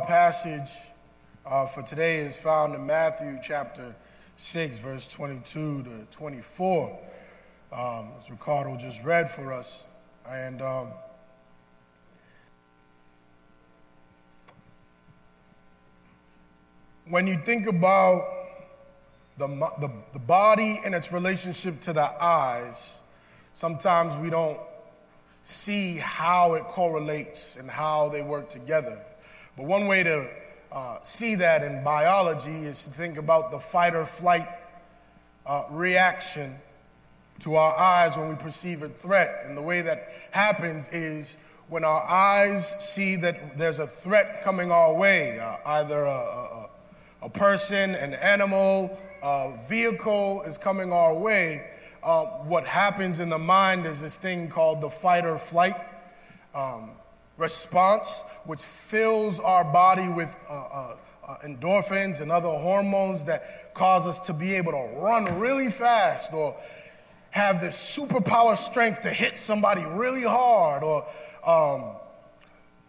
our 0.00 0.06
passage 0.06 0.88
uh, 1.44 1.66
for 1.66 1.82
today 1.82 2.18
is 2.18 2.40
found 2.40 2.74
in 2.74 2.86
Matthew 2.86 3.38
chapter 3.42 3.94
6, 4.36 4.78
verse 4.78 5.12
22 5.12 5.82
to 5.82 5.90
24, 6.10 6.98
um, 7.72 8.08
as 8.16 8.30
Ricardo 8.30 8.76
just 8.76 9.04
read 9.04 9.28
for 9.28 9.52
us. 9.52 9.98
And 10.28 10.62
um, 10.62 10.88
when 17.08 17.26
you 17.26 17.36
think 17.36 17.66
about 17.66 18.22
the, 19.36 19.48
the, 19.48 19.90
the 20.12 20.18
body 20.18 20.78
and 20.86 20.94
its 20.94 21.12
relationship 21.12 21.74
to 21.82 21.92
the 21.92 22.08
eyes, 22.22 23.06
sometimes 23.52 24.16
we 24.16 24.30
don't 24.30 24.60
see 25.42 25.96
how 25.96 26.54
it 26.54 26.62
correlates 26.64 27.58
and 27.58 27.68
how 27.68 28.08
they 28.08 28.22
work 28.22 28.48
together. 28.48 28.98
But 29.56 29.66
one 29.66 29.86
way 29.86 30.02
to 30.02 30.28
uh, 30.72 30.98
see 31.02 31.34
that 31.36 31.62
in 31.62 31.82
biology 31.82 32.50
is 32.50 32.84
to 32.84 32.90
think 32.90 33.18
about 33.18 33.50
the 33.50 33.58
fight 33.58 33.94
or 33.94 34.04
flight 34.04 34.46
uh, 35.46 35.64
reaction 35.70 36.52
to 37.40 37.56
our 37.56 37.76
eyes 37.76 38.16
when 38.16 38.28
we 38.28 38.36
perceive 38.36 38.82
a 38.82 38.88
threat. 38.88 39.44
And 39.46 39.56
the 39.56 39.62
way 39.62 39.80
that 39.82 40.08
happens 40.30 40.92
is 40.92 41.44
when 41.68 41.84
our 41.84 42.04
eyes 42.06 42.68
see 42.68 43.16
that 43.16 43.56
there's 43.56 43.78
a 43.78 43.86
threat 43.86 44.42
coming 44.42 44.70
our 44.70 44.94
way, 44.94 45.38
uh, 45.40 45.56
either 45.66 46.04
a, 46.04 46.10
a, 46.10 46.70
a, 47.22 47.30
person, 47.30 47.94
an 47.94 48.14
animal, 48.14 48.98
a 49.22 49.56
vehicle 49.68 50.42
is 50.42 50.58
coming 50.58 50.92
our 50.92 51.14
way, 51.14 51.66
uh, 52.02 52.24
what 52.44 52.64
happens 52.64 53.20
in 53.20 53.28
the 53.28 53.38
mind 53.38 53.86
is 53.86 54.00
this 54.00 54.16
thing 54.16 54.48
called 54.48 54.80
the 54.80 54.90
fight 54.90 55.24
or 55.24 55.36
flight 55.36 55.76
um, 56.54 56.90
response, 57.40 58.38
which 58.46 58.60
fills 58.60 59.40
our 59.40 59.64
body 59.64 60.08
with 60.08 60.36
uh, 60.48 60.54
uh, 60.54 60.96
uh, 61.26 61.36
endorphins 61.38 62.20
and 62.20 62.30
other 62.30 62.48
hormones 62.48 63.24
that 63.24 63.74
cause 63.74 64.06
us 64.06 64.18
to 64.26 64.34
be 64.34 64.54
able 64.54 64.72
to 64.72 65.00
run 65.00 65.24
really 65.40 65.68
fast 65.68 66.34
or 66.34 66.54
have 67.30 67.60
this 67.60 67.76
superpower 67.76 68.56
strength 68.56 69.00
to 69.02 69.10
hit 69.10 69.38
somebody 69.38 69.82
really 69.86 70.22
hard 70.22 70.82
or 70.82 71.06
um, 71.46 71.94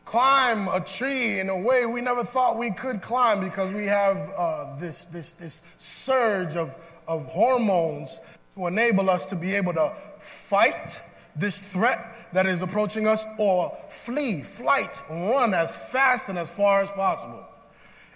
climb 0.05 0.67
a 0.69 0.80
tree 0.81 1.39
in 1.39 1.49
a 1.49 1.58
way 1.58 1.86
we 1.86 2.02
never 2.02 2.23
thought 2.23 2.58
we 2.58 2.71
could 2.71 3.02
climb 3.02 3.39
because 3.39 3.71
we 3.71 3.86
have 3.86 4.17
uh, 4.38 4.75
this, 4.77 5.05
this, 5.05 5.33
this 5.33 5.75
surge 5.77 6.55
of, 6.55 6.75
of 7.08 7.25
hormones 7.27 8.19
to 8.55 8.67
enable 8.67 9.09
us 9.09 9.27
to 9.27 9.36
be 9.36 9.53
able 9.53 9.73
to 9.73 9.93
fight 10.19 10.99
this 11.35 11.73
threat 11.73 11.99
that 12.33 12.45
is 12.45 12.61
approaching 12.61 13.07
us 13.07 13.25
or 13.39 13.69
flee, 13.89 14.41
flight, 14.41 15.01
run 15.09 15.53
as 15.53 15.91
fast 15.91 16.29
and 16.29 16.37
as 16.37 16.49
far 16.49 16.81
as 16.81 16.91
possible. 16.91 17.45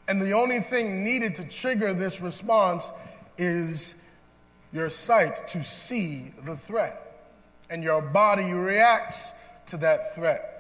And 0.08 0.22
the 0.22 0.34
only 0.34 0.60
thing 0.60 1.04
needed 1.04 1.36
to 1.36 1.50
trigger 1.50 1.94
this 1.94 2.22
response 2.22 2.92
is 3.38 4.22
your 4.72 4.90
sight 4.90 5.36
to 5.48 5.64
see 5.64 6.32
the 6.44 6.56
threat. 6.56 7.02
And 7.70 7.84
your 7.84 8.02
body 8.02 8.54
reacts 8.54 9.48
to 9.68 9.78
that 9.78 10.14
threat 10.14 10.56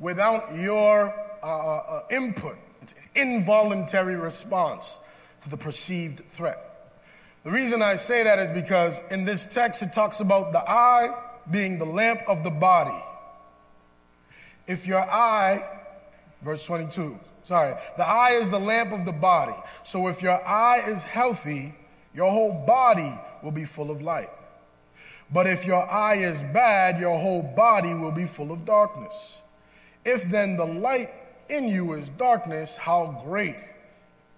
without 0.00 0.54
your 0.54 1.14
uh, 1.42 1.76
uh, 1.78 2.00
input. 2.10 2.56
It's 2.80 3.10
an 3.14 3.36
involuntary 3.36 4.16
response 4.16 5.08
to 5.42 5.50
the 5.50 5.56
perceived 5.56 6.20
threat. 6.20 6.71
The 7.44 7.50
reason 7.50 7.82
I 7.82 7.96
say 7.96 8.22
that 8.22 8.38
is 8.38 8.50
because 8.52 9.00
in 9.10 9.24
this 9.24 9.52
text 9.52 9.82
it 9.82 9.92
talks 9.92 10.20
about 10.20 10.52
the 10.52 10.60
eye 10.60 11.12
being 11.50 11.78
the 11.78 11.84
lamp 11.84 12.20
of 12.28 12.44
the 12.44 12.50
body. 12.50 13.02
If 14.68 14.86
your 14.86 15.00
eye, 15.00 15.60
verse 16.42 16.64
22, 16.66 17.16
sorry, 17.42 17.74
the 17.96 18.06
eye 18.06 18.34
is 18.34 18.50
the 18.50 18.60
lamp 18.60 18.92
of 18.92 19.04
the 19.04 19.12
body. 19.12 19.54
So 19.82 20.06
if 20.06 20.22
your 20.22 20.38
eye 20.46 20.82
is 20.86 21.02
healthy, 21.02 21.74
your 22.14 22.30
whole 22.30 22.64
body 22.64 23.12
will 23.42 23.50
be 23.50 23.64
full 23.64 23.90
of 23.90 24.02
light. 24.02 24.28
But 25.32 25.48
if 25.48 25.66
your 25.66 25.90
eye 25.90 26.16
is 26.16 26.42
bad, 26.54 27.00
your 27.00 27.18
whole 27.18 27.42
body 27.56 27.94
will 27.94 28.12
be 28.12 28.24
full 28.24 28.52
of 28.52 28.64
darkness. 28.64 29.52
If 30.04 30.24
then 30.24 30.56
the 30.56 30.66
light 30.66 31.08
in 31.48 31.64
you 31.64 31.94
is 31.94 32.08
darkness, 32.08 32.78
how 32.78 33.20
great 33.24 33.56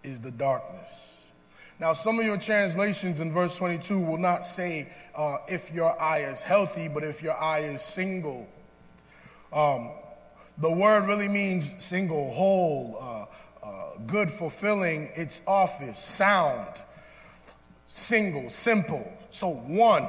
is 0.03 0.21
the 0.21 0.31
darkness? 0.31 1.14
Now, 1.81 1.93
some 1.93 2.21
of 2.21 2.25
your 2.25 2.39
translations 2.39 3.19
in 3.19 3.33
verse 3.33 3.59
22 3.59 3.99
will 3.99 4.17
not 4.17 4.45
say 4.45 4.87
uh, 5.17 5.39
if 5.49 5.75
your 5.75 6.01
eye 6.01 6.21
is 6.21 6.41
healthy, 6.41 6.89
but 6.89 7.03
if 7.03 7.23
your 7.23 7.37
eye 7.37 7.61
is 7.61 7.83
single. 7.83 8.47
Um, 9.53 9.91
the 10.59 10.71
word 10.71 11.07
really 11.07 11.27
means 11.27 11.83
single, 11.83 12.33
whole, 12.33 12.97
uh, 13.01 13.67
uh, 13.67 13.99
good, 14.07 14.31
fulfilling 14.31 15.11
its 15.17 15.47
office, 15.49 15.99
sound, 15.99 16.81
single, 17.87 18.49
simple. 18.49 19.13
So, 19.31 19.49
one, 19.51 20.07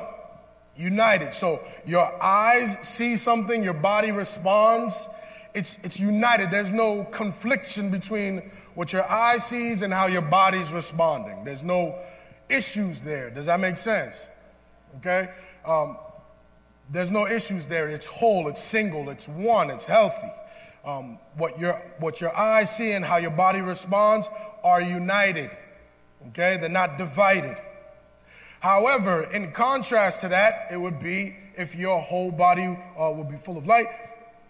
united. 0.78 1.34
So, 1.34 1.58
your 1.88 2.12
eyes 2.22 2.78
see 2.80 3.16
something, 3.16 3.64
your 3.64 3.74
body 3.74 4.12
responds. 4.12 5.20
It's, 5.56 5.84
it's 5.84 6.00
united. 6.00 6.52
There's 6.52 6.72
no 6.72 7.06
confliction 7.06 7.90
between 7.90 8.44
what 8.76 8.94
your 8.94 9.10
eye 9.10 9.38
sees 9.38 9.82
and 9.82 9.92
how 9.92 10.06
your 10.08 10.22
body's 10.22 10.72
responding. 10.74 11.44
There's 11.44 11.64
no 11.64 11.96
issues 12.50 13.02
there. 13.02 13.30
Does 13.30 13.48
that 13.48 13.60
make 13.60 13.78
sense? 13.78 14.30
Okay? 14.98 15.30
Um, 15.66 15.98
there's 16.92 17.10
no 17.10 17.26
issues 17.26 17.68
there. 17.68 17.90
It's 17.90 18.06
whole, 18.06 18.48
it's 18.48 18.62
single, 18.62 19.10
it's 19.10 19.28
one, 19.28 19.70
it's 19.70 19.86
healthy. 19.86 20.32
Um, 20.86 21.18
what, 21.38 21.60
your, 21.60 21.74
what 22.00 22.22
your 22.22 22.36
eyes 22.38 22.76
see 22.76 22.92
and 22.92 23.04
how 23.04 23.18
your 23.18 23.32
body 23.32 23.62
responds 23.62 24.30
are 24.64 24.82
united. 24.82 25.50
Okay? 26.28 26.58
They're 26.58 26.70
not 26.70 26.98
divided. 26.98 27.58
However, 28.60 29.28
in 29.34 29.52
contrast 29.52 30.22
to 30.22 30.28
that, 30.30 30.68
it 30.72 30.78
would 30.78 31.00
be 31.00 31.36
if 31.56 31.76
your 31.76 32.00
whole 32.00 32.32
body 32.32 32.78
uh, 32.98 33.12
would 33.16 33.30
be 33.30 33.38
full 33.38 33.58
of 33.58 33.66
light, 33.66 33.86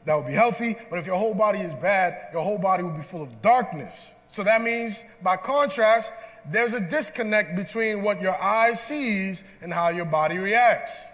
that 0.06 0.16
would 0.16 0.28
be 0.28 0.34
healthy. 0.34 0.75
But 0.90 1.00
if 1.00 1.06
your 1.06 1.18
whole 1.18 1.36
body 1.36 1.59
is 1.59 1.74
bad, 1.74 2.30
your 2.31 2.42
whole 2.42 2.57
body 2.57 2.84
would 2.84 2.96
be 2.96 3.02
full 3.02 3.22
of 3.22 3.42
darkness. 3.42 4.14
So 4.35 4.44
that 4.44 4.62
means, 4.62 5.18
by 5.23 5.38
contrast, 5.38 6.12
there's 6.51 6.73
a 6.73 6.81
disconnect 6.81 7.56
between 7.56 8.03
what 8.03 8.22
your 8.22 8.35
eye 8.44 8.73
sees 8.73 9.50
and 9.62 9.72
how 9.72 9.88
your 9.88 10.03
body 10.03 10.40
reacts. 10.40 11.06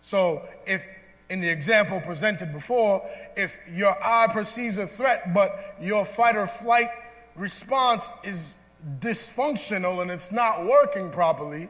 So, 0.00 0.42
if 0.66 0.84
in 1.30 1.40
the 1.40 1.48
example 1.48 2.00
presented 2.00 2.52
before, 2.52 3.00
if 3.36 3.56
your 3.70 3.94
eye 4.04 4.26
perceives 4.32 4.78
a 4.78 4.88
threat, 4.88 5.32
but 5.32 5.76
your 5.80 6.04
fight 6.04 6.34
or 6.34 6.48
flight 6.48 6.88
response 7.36 8.24
is 8.24 8.76
dysfunctional 8.98 10.02
and 10.02 10.10
it's 10.10 10.32
not 10.32 10.66
working 10.66 11.12
properly, 11.12 11.68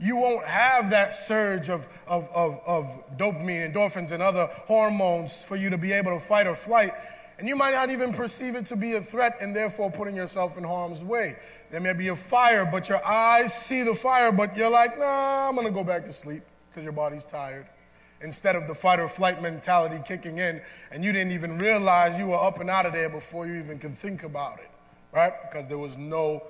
you 0.00 0.16
won't 0.16 0.44
have 0.44 0.90
that 0.90 1.14
surge 1.14 1.70
of, 1.70 1.86
of, 2.08 2.28
of, 2.34 2.60
of 2.66 3.16
dopamine, 3.16 3.72
endorphins, 3.72 4.10
and 4.10 4.24
other 4.24 4.48
hormones 4.66 5.44
for 5.44 5.54
you 5.54 5.70
to 5.70 5.78
be 5.78 5.92
able 5.92 6.12
to 6.12 6.18
fight 6.18 6.48
or 6.48 6.56
flight 6.56 6.94
and 7.40 7.48
you 7.48 7.56
might 7.56 7.72
not 7.72 7.88
even 7.88 8.12
perceive 8.12 8.54
it 8.54 8.66
to 8.66 8.76
be 8.76 8.92
a 8.92 9.00
threat 9.00 9.38
and 9.40 9.56
therefore 9.56 9.90
putting 9.90 10.14
yourself 10.14 10.58
in 10.58 10.62
harm's 10.62 11.02
way. 11.02 11.36
There 11.70 11.80
may 11.80 11.94
be 11.94 12.08
a 12.08 12.16
fire, 12.16 12.68
but 12.70 12.90
your 12.90 13.04
eyes 13.04 13.54
see 13.54 13.82
the 13.82 13.94
fire, 13.94 14.30
but 14.30 14.54
you're 14.58 14.68
like, 14.68 14.98
nah, 14.98 15.48
I'm 15.48 15.56
gonna 15.56 15.70
go 15.70 15.82
back 15.82 16.04
to 16.04 16.12
sleep 16.12 16.42
because 16.68 16.84
your 16.84 16.92
body's 16.92 17.24
tired. 17.24 17.66
Instead 18.20 18.56
of 18.56 18.68
the 18.68 18.74
fight 18.74 19.00
or 19.00 19.08
flight 19.08 19.40
mentality 19.40 19.96
kicking 20.06 20.36
in, 20.36 20.60
and 20.92 21.02
you 21.02 21.14
didn't 21.14 21.32
even 21.32 21.56
realize 21.56 22.18
you 22.18 22.26
were 22.26 22.36
up 22.36 22.60
and 22.60 22.68
out 22.68 22.84
of 22.84 22.92
there 22.92 23.08
before 23.08 23.46
you 23.46 23.54
even 23.54 23.78
could 23.78 23.94
think 23.94 24.22
about 24.22 24.58
it, 24.58 24.70
right? 25.10 25.32
Because 25.40 25.66
there 25.66 25.78
was 25.78 25.96
no 25.96 26.42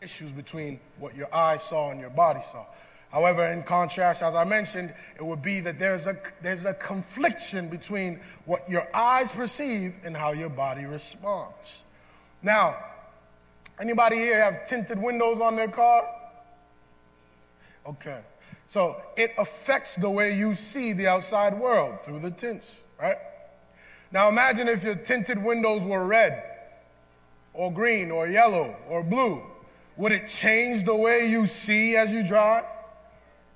issues 0.00 0.32
between 0.32 0.80
what 0.98 1.14
your 1.14 1.28
eyes 1.34 1.62
saw 1.62 1.90
and 1.90 2.00
your 2.00 2.08
body 2.08 2.40
saw. 2.40 2.64
However, 3.10 3.46
in 3.46 3.62
contrast, 3.62 4.22
as 4.22 4.34
I 4.34 4.44
mentioned, 4.44 4.92
it 5.16 5.24
would 5.24 5.42
be 5.42 5.60
that 5.60 5.78
there's 5.78 6.06
a, 6.06 6.14
there's 6.42 6.66
a 6.66 6.74
confliction 6.74 7.70
between 7.70 8.20
what 8.44 8.68
your 8.68 8.86
eyes 8.94 9.32
perceive 9.32 9.94
and 10.04 10.14
how 10.16 10.32
your 10.32 10.50
body 10.50 10.84
responds. 10.84 11.96
Now, 12.42 12.76
anybody 13.80 14.16
here 14.16 14.42
have 14.42 14.66
tinted 14.66 15.02
windows 15.02 15.40
on 15.40 15.56
their 15.56 15.68
car? 15.68 16.06
Okay. 17.86 18.20
So 18.66 19.00
it 19.16 19.32
affects 19.38 19.96
the 19.96 20.10
way 20.10 20.36
you 20.36 20.54
see 20.54 20.92
the 20.92 21.06
outside 21.06 21.54
world 21.54 22.00
through 22.00 22.20
the 22.20 22.30
tints, 22.30 22.86
right? 23.00 23.16
Now 24.12 24.28
imagine 24.28 24.68
if 24.68 24.84
your 24.84 24.96
tinted 24.96 25.42
windows 25.42 25.86
were 25.86 26.06
red 26.06 26.42
or 27.54 27.72
green 27.72 28.10
or 28.10 28.26
yellow 28.26 28.76
or 28.90 29.02
blue. 29.02 29.42
Would 29.96 30.12
it 30.12 30.28
change 30.28 30.84
the 30.84 30.94
way 30.94 31.26
you 31.28 31.46
see 31.46 31.96
as 31.96 32.12
you 32.12 32.22
drive? 32.22 32.64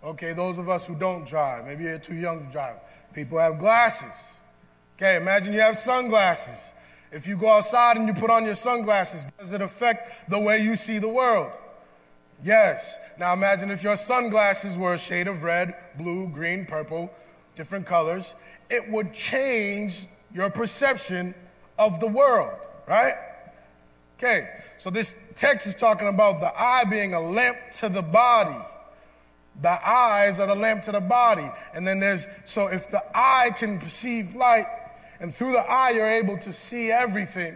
Okay, 0.04 0.32
those 0.32 0.58
of 0.58 0.68
us 0.68 0.86
who 0.86 0.96
don't 0.96 1.26
drive, 1.26 1.64
maybe 1.66 1.84
you're 1.84 1.98
too 1.98 2.14
young 2.14 2.46
to 2.46 2.52
drive. 2.52 2.76
People 3.12 3.38
have 3.38 3.58
glasses. 3.58 4.40
Okay, 4.96 5.16
imagine 5.16 5.52
you 5.52 5.60
have 5.60 5.78
sunglasses. 5.78 6.72
If 7.12 7.26
you 7.26 7.36
go 7.36 7.48
outside 7.48 7.96
and 7.96 8.06
you 8.06 8.14
put 8.14 8.30
on 8.30 8.44
your 8.44 8.54
sunglasses, 8.54 9.30
does 9.38 9.52
it 9.52 9.60
affect 9.60 10.30
the 10.30 10.38
way 10.38 10.58
you 10.58 10.76
see 10.76 10.98
the 10.98 11.08
world? 11.08 11.52
Yes. 12.42 13.14
Now 13.18 13.32
imagine 13.32 13.70
if 13.70 13.84
your 13.84 13.96
sunglasses 13.96 14.76
were 14.76 14.94
a 14.94 14.98
shade 14.98 15.28
of 15.28 15.42
red, 15.42 15.74
blue, 15.98 16.28
green, 16.28 16.66
purple, 16.66 17.12
different 17.54 17.86
colors, 17.86 18.44
it 18.70 18.90
would 18.90 19.12
change 19.12 20.06
your 20.34 20.50
perception 20.50 21.34
of 21.78 22.00
the 22.00 22.06
world, 22.06 22.54
right? 22.88 23.14
Okay, 24.18 24.48
so 24.78 24.88
this 24.88 25.34
text 25.36 25.66
is 25.66 25.74
talking 25.74 26.08
about 26.08 26.40
the 26.40 26.50
eye 26.58 26.84
being 26.90 27.14
a 27.14 27.20
lamp 27.20 27.56
to 27.74 27.88
the 27.88 28.02
body. 28.02 28.56
The 29.60 29.88
eyes 29.88 30.40
are 30.40 30.46
the 30.46 30.54
lamp 30.54 30.82
to 30.84 30.92
the 30.92 31.00
body. 31.00 31.48
And 31.74 31.86
then 31.86 32.00
there's, 32.00 32.26
so 32.44 32.68
if 32.68 32.88
the 32.88 33.02
eye 33.14 33.50
can 33.56 33.78
perceive 33.78 34.34
light, 34.34 34.66
and 35.20 35.32
through 35.32 35.52
the 35.52 35.64
eye 35.70 35.90
you're 35.90 36.10
able 36.10 36.38
to 36.38 36.52
see 36.52 36.90
everything. 36.90 37.54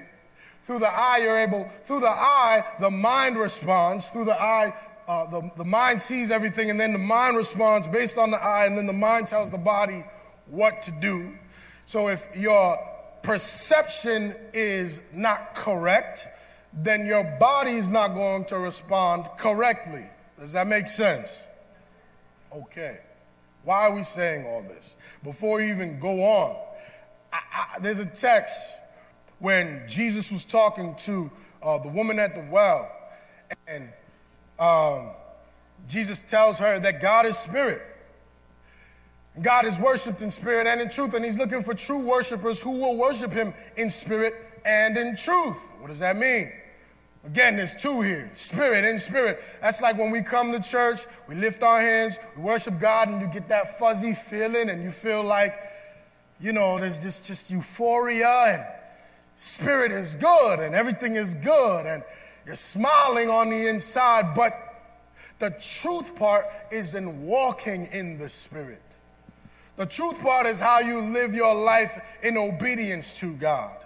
Through 0.63 0.81
the 0.81 0.89
eye 0.89 1.21
you're 1.23 1.39
able, 1.39 1.65
through 1.85 2.01
the 2.01 2.09
eye, 2.09 2.65
the 2.81 2.91
mind 2.91 3.37
responds. 3.37 4.09
Through 4.11 4.27
the 4.27 4.41
eye, 4.41 4.75
uh, 5.09 5.31
the, 5.31 5.51
the 5.57 5.65
mind 5.65 6.01
sees 6.01 6.31
everything, 6.31 6.71
and 6.71 6.79
then 6.79 6.93
the 6.93 6.99
mind 6.99 7.37
responds 7.37 7.87
based 7.87 8.19
on 8.19 8.31
the 8.31 8.37
eye, 8.37 8.67
and 8.67 8.77
then 8.77 8.87
the 8.87 8.93
mind 8.93 9.29
tells 9.29 9.51
the 9.51 9.59
body 9.59 10.05
what 10.49 10.83
to 10.83 10.93
do. 11.01 11.33
So 11.87 12.09
if 12.09 12.27
your 12.37 12.79
perception 13.23 14.35
is 14.53 15.09
not 15.13 15.55
correct, 15.55 16.27
then 16.73 17.07
your 17.07 17.25
body 17.39 17.73
is 17.73 17.89
not 17.89 18.15
going 18.15 18.45
to 18.47 18.59
respond 18.59 19.27
correctly. 19.39 20.05
Does 20.39 20.53
that 20.53 20.67
make 20.67 20.89
sense? 20.89 21.46
Okay. 22.53 22.99
Why 23.65 23.89
are 23.89 23.95
we 23.95 24.03
saying 24.03 24.47
all 24.47 24.63
this? 24.63 24.97
Before 25.25 25.61
you 25.61 25.73
even 25.73 25.99
go 25.99 26.21
on, 26.21 26.57
I, 27.33 27.41
I, 27.53 27.79
there's 27.81 27.99
a 27.99 28.07
text 28.07 28.79
when 29.41 29.83
Jesus 29.89 30.31
was 30.31 30.45
talking 30.45 30.95
to 30.99 31.31
uh, 31.63 31.79
the 31.79 31.89
woman 31.89 32.19
at 32.19 32.35
the 32.35 32.47
well, 32.51 32.91
and 33.67 33.89
um, 34.59 35.11
Jesus 35.89 36.31
tells 36.31 36.59
her 36.59 36.79
that 36.79 37.03
God 37.03 37.27
is 37.27 37.37
spirit. 37.37 37.83
God 39.43 39.67
is 39.67 39.79
worshiped 39.79 40.23
in 40.23 40.31
spirit 40.31 40.67
and 40.67 40.81
in 40.81 40.89
truth, 40.89 41.15
and 41.15 41.25
He's 41.25 41.39
looking 41.39 41.63
for 41.63 41.75
true 41.75 41.99
worshipers 41.99 42.63
who 42.63 42.71
will 42.71 42.97
worship 42.97 43.33
Him 43.33 43.53
in 43.77 43.91
spirit 43.91 44.35
and 44.65 44.97
in 44.97 45.17
truth. 45.17 45.73
What 45.81 45.89
does 45.89 45.99
that 45.99 46.17
mean? 46.17 46.51
Again, 47.27 47.57
there's 47.57 47.75
two 47.75 48.03
here 48.03 48.31
spirit 48.35 48.85
and 48.85 49.01
spirit. 49.01 49.41
That's 49.61 49.83
like 49.83 49.99
when 49.99 50.13
we 50.13 50.23
come 50.23 50.53
to 50.53 50.63
church, 50.63 51.01
we 51.29 51.35
lift 51.35 51.63
our 51.63 51.81
hands, 51.81 52.19
we 52.37 52.45
worship 52.45 52.75
God, 52.81 53.09
and 53.09 53.21
you 53.21 53.27
get 53.27 53.49
that 53.49 53.79
fuzzy 53.79 54.15
feeling, 54.15 54.71
and 54.71 54.83
you 54.83 54.93
feel 54.93 55.25
like, 55.25 55.55
you 56.41 56.53
know, 56.53 56.79
there's 56.79 57.03
this 57.03 57.21
just 57.27 57.51
euphoria, 57.51 58.29
and 58.29 58.63
spirit 59.35 59.91
is 59.91 60.15
good, 60.15 60.61
and 60.61 60.75
everything 60.75 61.17
is 61.17 61.35
good, 61.35 61.87
and 61.87 62.05
you're 62.47 62.55
smiling 62.55 63.29
on 63.29 63.51
the 63.51 63.69
inside. 63.69 64.35
But 64.37 64.53
the 65.41 65.51
truth 65.81 66.17
part 66.17 66.45
is 66.71 66.95
in 66.95 67.27
walking 67.27 67.89
in 67.93 68.19
the 68.19 68.29
spirit. 68.29 68.83
The 69.77 69.87
truth 69.87 70.23
part 70.23 70.47
is 70.47 70.61
how 70.61 70.79
you 70.79 71.01
live 71.01 71.35
your 71.35 71.55
life 71.55 72.19
in 72.23 72.39
obedience 72.39 73.19
to 73.21 73.35
God. 73.35 73.77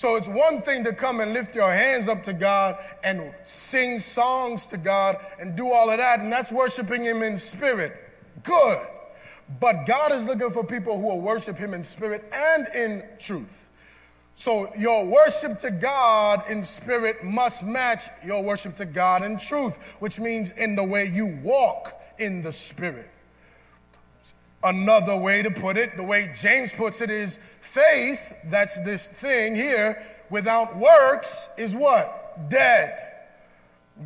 So 0.00 0.16
it's 0.16 0.28
one 0.28 0.62
thing 0.62 0.82
to 0.84 0.94
come 0.94 1.20
and 1.20 1.34
lift 1.34 1.54
your 1.54 1.70
hands 1.70 2.08
up 2.08 2.22
to 2.22 2.32
God 2.32 2.78
and 3.04 3.34
sing 3.42 3.98
songs 3.98 4.64
to 4.68 4.78
God 4.78 5.16
and 5.38 5.54
do 5.54 5.66
all 5.66 5.90
of 5.90 5.98
that, 5.98 6.20
and 6.20 6.32
that's 6.32 6.50
worshiping 6.50 7.04
Him 7.04 7.22
in 7.22 7.36
spirit. 7.36 8.08
Good. 8.42 8.78
But 9.60 9.84
God 9.86 10.12
is 10.12 10.26
looking 10.26 10.48
for 10.48 10.64
people 10.64 10.98
who 10.98 11.08
will 11.08 11.20
worship 11.20 11.54
Him 11.58 11.74
in 11.74 11.82
spirit 11.82 12.24
and 12.32 12.66
in 12.74 13.02
truth. 13.18 13.68
So 14.36 14.72
your 14.74 15.04
worship 15.04 15.58
to 15.58 15.70
God 15.70 16.44
in 16.48 16.62
spirit 16.62 17.22
must 17.22 17.68
match 17.68 18.04
your 18.24 18.42
worship 18.42 18.76
to 18.76 18.86
God 18.86 19.22
in 19.22 19.36
truth, 19.36 19.76
which 19.98 20.18
means 20.18 20.56
in 20.56 20.76
the 20.76 20.84
way 20.84 21.04
you 21.12 21.38
walk 21.42 21.92
in 22.18 22.40
the 22.40 22.52
spirit. 22.52 23.10
Another 24.62 25.16
way 25.16 25.42
to 25.42 25.50
put 25.50 25.76
it, 25.76 25.96
the 25.96 26.02
way 26.02 26.30
James 26.34 26.72
puts 26.72 27.00
it, 27.00 27.10
is 27.10 27.36
Faith, 27.70 28.36
that's 28.46 28.84
this 28.84 29.20
thing 29.20 29.54
here, 29.54 30.02
without 30.28 30.76
works 30.76 31.54
is 31.56 31.74
what? 31.74 32.48
Dead. 32.50 33.10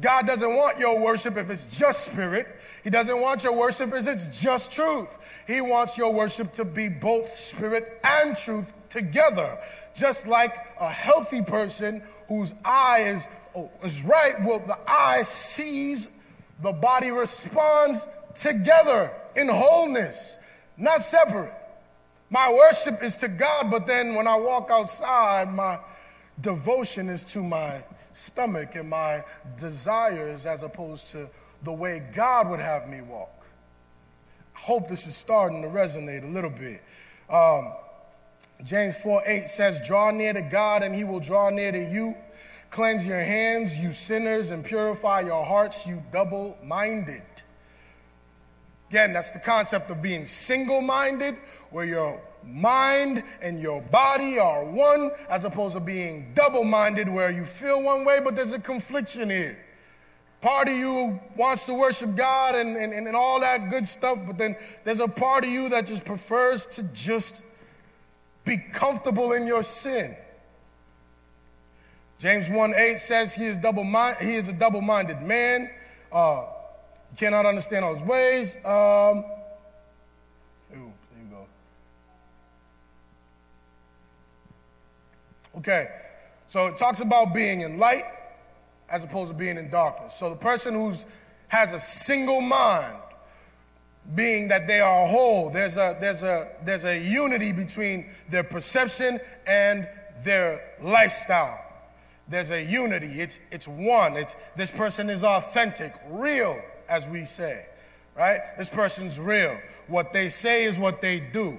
God 0.03 0.27
doesn't 0.27 0.55
want 0.55 0.79
your 0.79 1.01
worship 1.01 1.37
if 1.37 1.49
it's 1.49 1.79
just 1.79 2.13
spirit. 2.13 2.47
He 2.83 2.91
doesn't 2.91 3.21
want 3.23 3.43
your 3.43 3.57
worship 3.57 3.89
if 3.89 4.07
it's 4.07 4.43
just 4.43 4.73
truth. 4.73 5.43
He 5.47 5.61
wants 5.61 5.97
your 5.97 6.13
worship 6.13 6.49
to 6.53 6.65
be 6.65 6.89
both 6.89 7.29
spirit 7.29 8.01
and 8.05 8.37
truth 8.37 8.75
together. 8.91 9.57
Just 9.95 10.29
like 10.29 10.53
a 10.81 10.91
healthy 10.91 11.41
person 11.41 12.03
whose 12.29 12.55
eye 12.65 13.05
is, 13.07 13.29
oh, 13.57 13.71
is 13.83 14.05
right, 14.05 14.35
well, 14.45 14.59
the 14.59 14.79
eye 14.87 15.23
sees, 15.23 16.23
the 16.63 16.73
body 16.73 17.11
responds 17.11 18.21
together 18.35 19.11
in 19.37 19.49
wholeness, 19.49 20.44
not 20.77 21.03
separate. 21.03 21.53
My 22.31 22.53
worship 22.53 23.03
is 23.03 23.17
to 23.19 23.29
God, 23.29 23.71
but 23.71 23.87
then 23.87 24.15
when 24.15 24.27
I 24.27 24.37
walk 24.37 24.69
outside, 24.71 25.53
my 25.53 25.79
devotion 26.41 27.09
is 27.09 27.25
to 27.27 27.43
my 27.43 27.83
stomach 28.13 28.75
and 28.75 28.89
my 28.89 29.23
desires 29.57 30.47
as 30.47 30.63
opposed 30.63 31.11
to 31.13 31.27
the 31.63 31.73
way 31.73 32.03
God 32.15 32.51
would 32.51 32.61
have 32.61 32.89
me 32.89 33.01
walk. 33.03 33.47
I 34.57 34.61
hope 34.61 34.89
this 34.89 35.07
is 35.07 35.15
starting 35.15 35.63
to 35.63 35.69
resonate 35.69 36.25
a 36.25 36.29
little 36.29 36.51
bit. 36.51 36.83
Um, 37.31 37.73
James 38.65 38.97
4 39.01 39.23
8 39.27 39.49
says, 39.49 39.87
Draw 39.87 40.13
near 40.13 40.33
to 40.33 40.43
God, 40.43 40.83
and 40.83 40.95
he 40.95 41.05
will 41.05 41.21
draw 41.21 41.51
near 41.51 41.73
to 41.73 41.85
you. 41.85 42.15
Cleanse 42.71 43.07
your 43.07 43.21
hands, 43.21 43.79
you 43.79 43.93
sinners, 43.93 44.51
and 44.51 44.65
purify 44.65 45.21
your 45.21 45.45
hearts, 45.45 45.87
you 45.87 45.99
double 46.13 46.57
minded. 46.65 47.23
Again, 48.95 49.13
that's 49.13 49.33
the 49.33 49.41
concept 49.41 49.91
of 49.91 50.01
being 50.01 50.25
single 50.25 50.81
minded 50.81 51.35
where 51.71 51.85
your 51.85 52.21
mind 52.47 53.25
and 53.43 53.61
your 53.61 53.83
body 53.83 54.39
are 54.39 54.65
one, 54.65 55.11
as 55.29 55.45
opposed 55.45 55.77
to 55.77 55.83
being 55.83 56.33
double 56.37 56.63
minded, 56.63 57.09
where 57.09 57.29
you 57.33 57.43
feel 57.43 57.83
one 57.83 58.05
way, 58.05 58.21
but 58.23 58.37
there's 58.37 58.53
a 58.53 58.63
confliction 58.63 59.29
here. 59.29 59.59
Part 60.41 60.69
of 60.69 60.75
you 60.75 61.19
wants 61.37 61.67
to 61.67 61.75
worship 61.75 62.11
God 62.17 62.55
and, 62.55 62.77
and, 62.77 62.93
and 62.93 63.17
all 63.17 63.41
that 63.41 63.69
good 63.69 63.85
stuff, 63.85 64.19
but 64.29 64.39
then 64.39 64.55
there's 64.85 65.01
a 65.01 65.09
part 65.09 65.43
of 65.43 65.51
you 65.51 65.69
that 65.71 65.89
just 65.89 66.05
prefers 66.07 66.65
to 66.67 66.95
just 66.95 67.45
be 68.45 68.59
comfortable 68.73 69.33
in 69.33 69.45
your 69.45 69.65
sin. 69.65 70.15
James 72.21 72.49
1 72.49 72.75
8 72.77 72.99
says 73.01 73.35
he 73.35 73.47
is 73.47 73.59
double 73.59 73.83
mind, 73.83 74.19
he 74.21 74.37
is 74.37 74.49
a 74.49 74.57
double-minded 74.57 75.21
man. 75.21 75.69
Uh, 76.13 76.45
cannot 77.17 77.47
understand 77.47 77.85
all 77.85 77.95
his 77.95 78.05
ways. 78.05 78.65
Um, 78.65 79.25
Okay, 85.57 85.87
so 86.49 86.67
it 86.67 86.77
talks 86.77 87.01
about 87.01 87.33
being 87.33 87.61
in 87.61 87.79
light 87.79 88.03
as 88.91 89.05
opposed 89.05 89.33
to 89.33 89.39
being 89.39 89.57
in 89.57 89.71
darkness. 89.71 90.15
So 90.15 90.29
the 90.31 90.37
person 90.37 90.75
who 90.75 90.93
has 91.49 91.73
a 91.73 91.79
single 91.79 92.41
mind, 92.41 92.97
being 94.15 94.49
that 94.49 94.67
they 94.67 94.81
are 94.81 95.07
whole, 95.07 95.51
there's 95.51 95.77
a, 95.77 95.97
there's, 96.01 96.25
a, 96.25 96.49
there's 96.65 96.85
a 96.85 96.99
unity 96.99 97.53
between 97.53 98.07
their 98.29 98.43
perception 98.43 99.19
and 99.47 99.87
their 100.25 100.61
lifestyle. 100.83 101.61
There's 102.29 102.51
a 102.51 102.63
unity, 102.63 103.07
it's, 103.07 103.49
it's 103.53 103.69
one. 103.69 104.17
It's, 104.17 104.35
this 104.57 104.71
person 104.71 105.09
is 105.09 105.23
authentic, 105.23 105.93
real, 106.11 106.61
as 106.89 107.07
we 107.09 107.25
say, 107.25 107.67
right? 108.17 108.41
This 108.59 108.69
person's 108.69 109.19
real. 109.19 109.59
What 109.89 110.13
they 110.13 110.29
say 110.29 110.65
is 110.65 110.79
what 110.79 111.01
they 111.01 111.21
do. 111.21 111.59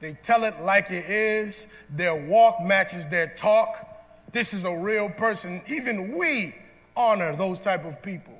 They 0.00 0.12
tell 0.22 0.44
it 0.44 0.60
like 0.60 0.90
it 0.90 1.04
is. 1.08 1.86
Their 1.90 2.14
walk 2.14 2.60
matches 2.62 3.08
their 3.08 3.28
talk. 3.36 3.88
This 4.32 4.52
is 4.52 4.64
a 4.64 4.76
real 4.76 5.08
person. 5.10 5.60
Even 5.68 6.16
we 6.18 6.52
honor 6.96 7.34
those 7.34 7.60
type 7.60 7.84
of 7.84 8.02
people. 8.02 8.38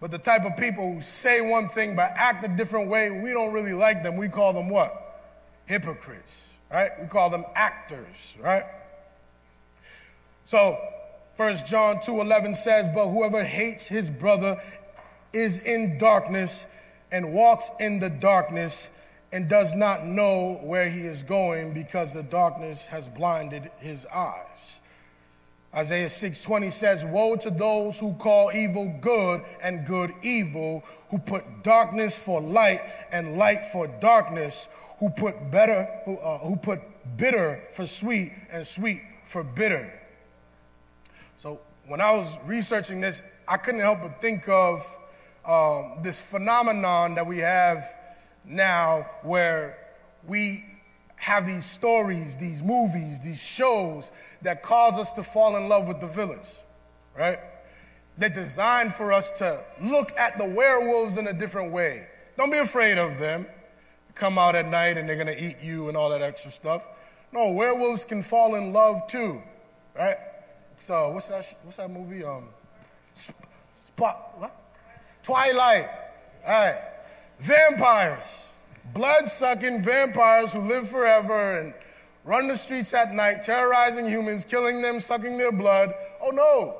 But 0.00 0.10
the 0.10 0.18
type 0.18 0.44
of 0.44 0.56
people 0.58 0.92
who 0.92 1.00
say 1.00 1.40
one 1.40 1.68
thing 1.68 1.96
but 1.96 2.10
act 2.16 2.44
a 2.44 2.48
different 2.48 2.88
way, 2.88 3.10
we 3.10 3.30
don't 3.30 3.52
really 3.52 3.72
like 3.72 4.02
them. 4.02 4.16
We 4.16 4.28
call 4.28 4.52
them 4.52 4.68
what? 4.68 5.22
Hypocrites, 5.66 6.58
right? 6.70 6.90
We 7.00 7.06
call 7.06 7.30
them 7.30 7.44
actors, 7.54 8.36
right? 8.42 8.64
So, 10.44 10.78
1 11.36 11.66
John 11.66 12.00
2:11 12.00 12.54
says, 12.54 12.88
"But 12.88 13.08
whoever 13.08 13.42
hates 13.42 13.86
his 13.86 14.08
brother 14.08 14.60
is 15.36 15.64
in 15.64 15.98
darkness 15.98 16.74
and 17.12 17.32
walks 17.32 17.70
in 17.78 17.98
the 17.98 18.10
darkness 18.10 19.02
and 19.32 19.48
does 19.48 19.74
not 19.74 20.04
know 20.04 20.58
where 20.62 20.88
he 20.88 21.00
is 21.00 21.22
going 21.22 21.74
because 21.74 22.14
the 22.14 22.22
darkness 22.24 22.86
has 22.86 23.06
blinded 23.06 23.70
his 23.78 24.06
eyes. 24.06 24.80
Isaiah 25.74 26.08
6:20 26.08 26.70
says, 26.70 27.04
"Woe 27.04 27.36
to 27.36 27.50
those 27.50 27.98
who 27.98 28.14
call 28.14 28.50
evil 28.52 28.86
good 29.02 29.44
and 29.62 29.84
good 29.84 30.14
evil, 30.22 30.82
who 31.10 31.18
put 31.18 31.62
darkness 31.62 32.16
for 32.16 32.40
light 32.40 32.80
and 33.12 33.36
light 33.36 33.66
for 33.66 33.86
darkness, 33.86 34.74
who 34.98 35.10
put 35.10 35.50
better 35.50 35.86
who, 36.06 36.16
uh, 36.16 36.38
who 36.38 36.56
put 36.56 36.80
bitter 37.18 37.60
for 37.72 37.86
sweet 37.86 38.32
and 38.50 38.66
sweet 38.66 39.02
for 39.26 39.44
bitter." 39.44 39.92
So 41.36 41.60
when 41.86 42.00
I 42.00 42.12
was 42.12 42.38
researching 42.46 43.02
this, 43.02 43.22
I 43.46 43.58
couldn't 43.58 43.82
help 43.82 44.00
but 44.00 44.20
think 44.22 44.48
of 44.48 44.80
um, 45.46 45.98
this 46.02 46.30
phenomenon 46.30 47.14
that 47.14 47.26
we 47.26 47.38
have 47.38 47.84
now 48.44 49.06
where 49.22 49.78
we 50.26 50.64
have 51.16 51.46
these 51.46 51.64
stories, 51.64 52.36
these 52.36 52.62
movies, 52.62 53.20
these 53.20 53.42
shows 53.42 54.10
that 54.42 54.62
cause 54.62 54.98
us 54.98 55.12
to 55.12 55.22
fall 55.22 55.56
in 55.56 55.68
love 55.68 55.88
with 55.88 56.00
the 56.00 56.06
villains, 56.06 56.62
right? 57.16 57.38
They're 58.18 58.28
designed 58.28 58.94
for 58.94 59.12
us 59.12 59.38
to 59.38 59.60
look 59.82 60.12
at 60.18 60.38
the 60.38 60.44
werewolves 60.44 61.18
in 61.18 61.26
a 61.28 61.32
different 61.32 61.72
way. 61.72 62.06
Don't 62.36 62.50
be 62.50 62.58
afraid 62.58 62.98
of 62.98 63.18
them. 63.18 63.46
Come 64.14 64.38
out 64.38 64.54
at 64.54 64.66
night 64.66 64.96
and 64.96 65.08
they're 65.08 65.16
gonna 65.16 65.36
eat 65.38 65.56
you 65.62 65.88
and 65.88 65.96
all 65.96 66.08
that 66.10 66.22
extra 66.22 66.50
stuff. 66.50 66.86
No, 67.32 67.50
werewolves 67.50 68.04
can 68.04 68.22
fall 68.22 68.54
in 68.54 68.72
love 68.72 69.06
too, 69.06 69.42
right? 69.94 70.16
So 70.76 71.10
what's 71.10 71.28
that? 71.28 71.54
What's 71.64 71.76
that 71.76 71.90
movie? 71.90 72.24
Um, 72.24 72.48
Spot 73.14 74.38
what? 74.38 74.65
Twilight. 75.26 75.88
All 76.46 76.52
right. 76.52 76.78
Vampires, 77.40 78.54
blood 78.94 79.26
sucking 79.26 79.82
vampires 79.82 80.52
who 80.52 80.60
live 80.60 80.88
forever 80.88 81.58
and 81.58 81.74
run 82.24 82.46
the 82.46 82.54
streets 82.54 82.94
at 82.94 83.12
night, 83.12 83.42
terrorizing 83.42 84.06
humans, 84.06 84.44
killing 84.44 84.80
them, 84.80 85.00
sucking 85.00 85.36
their 85.36 85.50
blood. 85.50 85.92
Oh 86.22 86.30
no, 86.30 86.76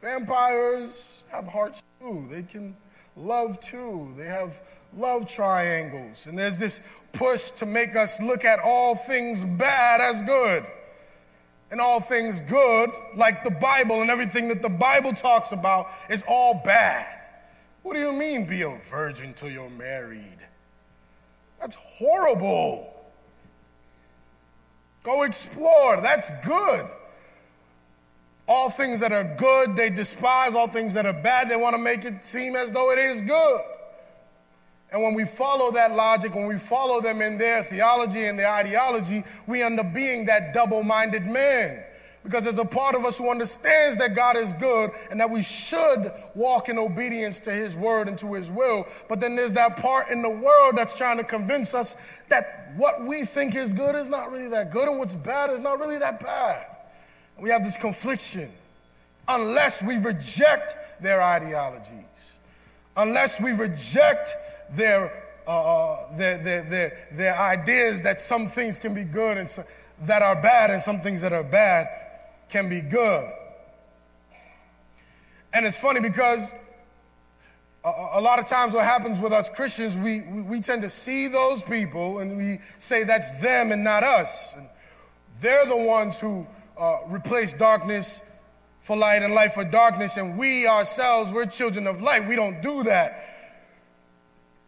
vampires 0.00 1.26
have 1.30 1.46
hearts 1.46 1.82
too. 2.00 2.26
They 2.30 2.44
can 2.44 2.74
love 3.18 3.60
too. 3.60 4.14
They 4.16 4.28
have 4.28 4.62
love 4.96 5.28
triangles. 5.28 6.26
And 6.26 6.38
there's 6.38 6.56
this 6.56 7.06
push 7.12 7.50
to 7.50 7.66
make 7.66 7.96
us 7.96 8.22
look 8.22 8.46
at 8.46 8.60
all 8.60 8.94
things 8.94 9.44
bad 9.58 10.00
as 10.00 10.22
good. 10.22 10.64
And 11.70 11.82
all 11.82 12.00
things 12.00 12.40
good, 12.40 12.88
like 13.14 13.44
the 13.44 13.50
Bible 13.50 14.00
and 14.00 14.08
everything 14.08 14.48
that 14.48 14.62
the 14.62 14.70
Bible 14.70 15.12
talks 15.12 15.52
about, 15.52 15.88
is 16.08 16.24
all 16.26 16.62
bad. 16.64 17.13
What 17.84 17.96
do 17.96 18.00
you 18.00 18.14
mean, 18.14 18.46
be 18.46 18.62
a 18.62 18.70
virgin 18.90 19.34
till 19.34 19.50
you're 19.50 19.68
married? 19.68 20.38
That's 21.60 21.76
horrible. 21.76 22.90
Go 25.02 25.24
explore. 25.24 26.00
That's 26.00 26.44
good. 26.46 26.86
All 28.48 28.70
things 28.70 29.00
that 29.00 29.12
are 29.12 29.36
good, 29.36 29.76
they 29.76 29.90
despise. 29.90 30.54
All 30.54 30.66
things 30.66 30.94
that 30.94 31.04
are 31.04 31.12
bad, 31.12 31.50
they 31.50 31.56
want 31.56 31.76
to 31.76 31.82
make 31.82 32.06
it 32.06 32.24
seem 32.24 32.56
as 32.56 32.72
though 32.72 32.90
it 32.90 32.98
is 32.98 33.20
good. 33.20 33.60
And 34.90 35.02
when 35.02 35.12
we 35.12 35.26
follow 35.26 35.70
that 35.72 35.92
logic, 35.92 36.34
when 36.34 36.46
we 36.46 36.56
follow 36.56 37.02
them 37.02 37.20
in 37.20 37.36
their 37.36 37.62
theology 37.62 38.24
and 38.24 38.38
their 38.38 38.50
ideology, 38.50 39.24
we 39.46 39.62
end 39.62 39.78
up 39.78 39.92
being 39.92 40.24
that 40.24 40.54
double 40.54 40.82
minded 40.82 41.26
man. 41.26 41.84
Because 42.24 42.44
there's 42.44 42.58
a 42.58 42.64
part 42.64 42.94
of 42.94 43.04
us 43.04 43.18
who 43.18 43.30
understands 43.30 43.98
that 43.98 44.16
God 44.16 44.36
is 44.36 44.54
good 44.54 44.90
and 45.10 45.20
that 45.20 45.28
we 45.28 45.42
should 45.42 46.10
walk 46.34 46.70
in 46.70 46.78
obedience 46.78 47.38
to 47.40 47.50
His 47.52 47.76
word 47.76 48.08
and 48.08 48.16
to 48.18 48.32
His 48.32 48.50
will. 48.50 48.86
But 49.10 49.20
then 49.20 49.36
there's 49.36 49.52
that 49.52 49.76
part 49.76 50.08
in 50.08 50.22
the 50.22 50.30
world 50.30 50.74
that's 50.74 50.96
trying 50.96 51.18
to 51.18 51.24
convince 51.24 51.74
us 51.74 52.22
that 52.30 52.72
what 52.76 53.04
we 53.04 53.26
think 53.26 53.54
is 53.54 53.74
good 53.74 53.94
is 53.94 54.08
not 54.08 54.32
really 54.32 54.48
that 54.48 54.72
good 54.72 54.88
and 54.88 54.98
what's 54.98 55.14
bad 55.14 55.50
is 55.50 55.60
not 55.60 55.78
really 55.78 55.98
that 55.98 56.20
bad. 56.22 56.64
And 57.36 57.44
we 57.44 57.50
have 57.50 57.62
this 57.62 57.76
confliction 57.76 58.48
unless 59.28 59.86
we 59.86 59.98
reject 59.98 60.76
their 61.02 61.22
ideologies, 61.22 62.38
unless 62.96 63.40
we 63.40 63.52
reject 63.52 64.30
their, 64.70 65.12
uh, 65.46 65.94
uh 65.94 66.16
their, 66.16 66.38
their, 66.38 66.62
their, 66.62 66.92
their 67.12 67.38
ideas 67.38 68.00
that 68.02 68.18
some 68.18 68.46
things 68.46 68.78
can 68.78 68.94
be 68.94 69.04
good 69.04 69.36
and 69.36 69.48
some, 69.48 69.64
that 70.02 70.22
are 70.22 70.40
bad 70.40 70.70
and 70.70 70.80
some 70.80 71.00
things 71.00 71.20
that 71.20 71.32
are 71.34 71.44
bad 71.44 71.86
can 72.48 72.68
be 72.68 72.80
good. 72.80 73.24
And 75.52 75.64
it's 75.66 75.78
funny 75.78 76.00
because 76.00 76.52
a, 77.84 77.88
a, 78.14 78.20
lot 78.20 78.38
of 78.38 78.46
times 78.46 78.74
what 78.74 78.84
happens 78.84 79.20
with 79.20 79.32
us 79.32 79.48
Christians, 79.48 79.96
we, 79.96 80.22
we, 80.22 80.42
we, 80.42 80.60
tend 80.60 80.82
to 80.82 80.88
see 80.88 81.28
those 81.28 81.62
people 81.62 82.18
and 82.18 82.36
we 82.36 82.58
say 82.78 83.04
that's 83.04 83.40
them 83.40 83.70
and 83.70 83.84
not 83.84 84.02
us. 84.02 84.56
And 84.56 84.66
they're 85.40 85.66
the 85.66 85.76
ones 85.76 86.20
who 86.20 86.46
uh, 86.78 86.98
replace 87.08 87.56
darkness 87.56 88.40
for 88.80 88.96
light 88.96 89.22
and 89.22 89.32
light 89.32 89.52
for 89.52 89.64
darkness, 89.64 90.18
and 90.18 90.38
we 90.38 90.66
ourselves, 90.66 91.32
we're 91.32 91.46
children 91.46 91.86
of 91.86 92.02
light. 92.02 92.28
We 92.28 92.36
don't 92.36 92.60
do 92.60 92.82
that. 92.82 93.24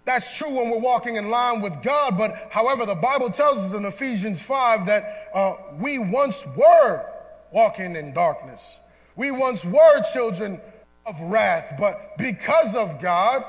That's 0.07 0.39
true 0.39 0.49
when 0.49 0.71
we're 0.71 0.79
walking 0.79 1.17
in 1.17 1.29
line 1.29 1.61
with 1.61 1.83
God, 1.83 2.17
but 2.17 2.33
however, 2.51 2.87
the 2.87 2.95
Bible 2.95 3.31
tells 3.31 3.59
us 3.59 3.75
in 3.75 3.85
Ephesians 3.85 4.43
5 4.43 4.87
that 4.87 5.29
uh, 5.35 5.55
we 5.79 5.99
once 5.99 6.47
were 6.57 7.05
walking 7.53 7.97
in 7.97 8.13
darkness. 8.13 8.83
We 9.17 9.31
once 9.31 9.65
were 9.65 10.03
children 10.13 10.61
of 11.07 11.21
wrath, 11.23 11.75
but 11.79 12.19
because 12.19 12.75
of 12.75 13.01
God, 13.01 13.45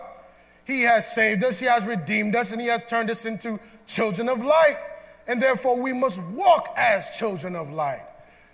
He 0.65 0.81
has 0.83 1.11
saved 1.13 1.43
us, 1.43 1.59
He 1.59 1.65
has 1.65 1.85
redeemed 1.85 2.35
us, 2.35 2.51
and 2.51 2.61
He 2.61 2.67
has 2.67 2.85
turned 2.85 3.09
us 3.09 3.25
into 3.25 3.59
children 3.85 4.29
of 4.29 4.43
light. 4.43 4.77
And 5.27 5.41
therefore, 5.41 5.81
we 5.81 5.91
must 5.91 6.21
walk 6.31 6.69
as 6.77 7.17
children 7.17 7.55
of 7.55 7.69
light 7.71 8.03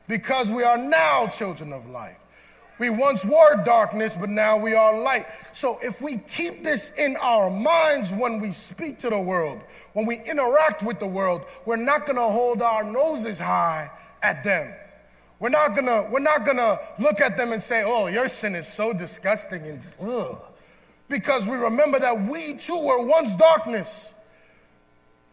because 0.07 0.51
we 0.51 0.63
are 0.63 0.77
now 0.77 1.27
children 1.27 1.71
of 1.71 1.87
light. 1.87 2.17
We 2.79 2.89
once 2.89 3.23
were 3.23 3.63
darkness, 3.63 4.15
but 4.15 4.29
now 4.29 4.57
we 4.57 4.73
are 4.73 4.99
light. 4.99 5.25
So 5.51 5.77
if 5.83 6.01
we 6.01 6.17
keep 6.17 6.63
this 6.63 6.97
in 6.97 7.15
our 7.21 7.49
minds 7.51 8.11
when 8.11 8.41
we 8.41 8.51
speak 8.51 8.97
to 8.99 9.09
the 9.09 9.19
world, 9.19 9.61
when 9.93 10.07
we 10.07 10.21
interact 10.27 10.81
with 10.81 10.99
the 10.99 11.07
world, 11.07 11.45
we're 11.65 11.75
not 11.75 12.05
going 12.05 12.15
to 12.15 12.23
hold 12.23 12.61
our 12.61 12.83
noses 12.83 13.39
high 13.39 13.89
at 14.23 14.43
them. 14.43 14.73
We're 15.43 15.49
not 15.49 15.75
gonna, 15.75 16.07
we're 16.09 16.21
not 16.21 16.45
gonna 16.45 16.79
look 16.99 17.19
at 17.19 17.35
them 17.35 17.51
and 17.51 17.61
say, 17.61 17.83
oh, 17.85 18.07
your 18.07 18.29
sin 18.29 18.55
is 18.55 18.65
so 18.65 18.93
disgusting 18.93 19.61
and 19.63 19.95
ugh. 20.01 20.37
Because 21.09 21.49
we 21.49 21.57
remember 21.57 21.99
that 21.99 22.17
we 22.17 22.53
too 22.53 22.79
were 22.79 23.03
once 23.03 23.35
darkness. 23.35 24.13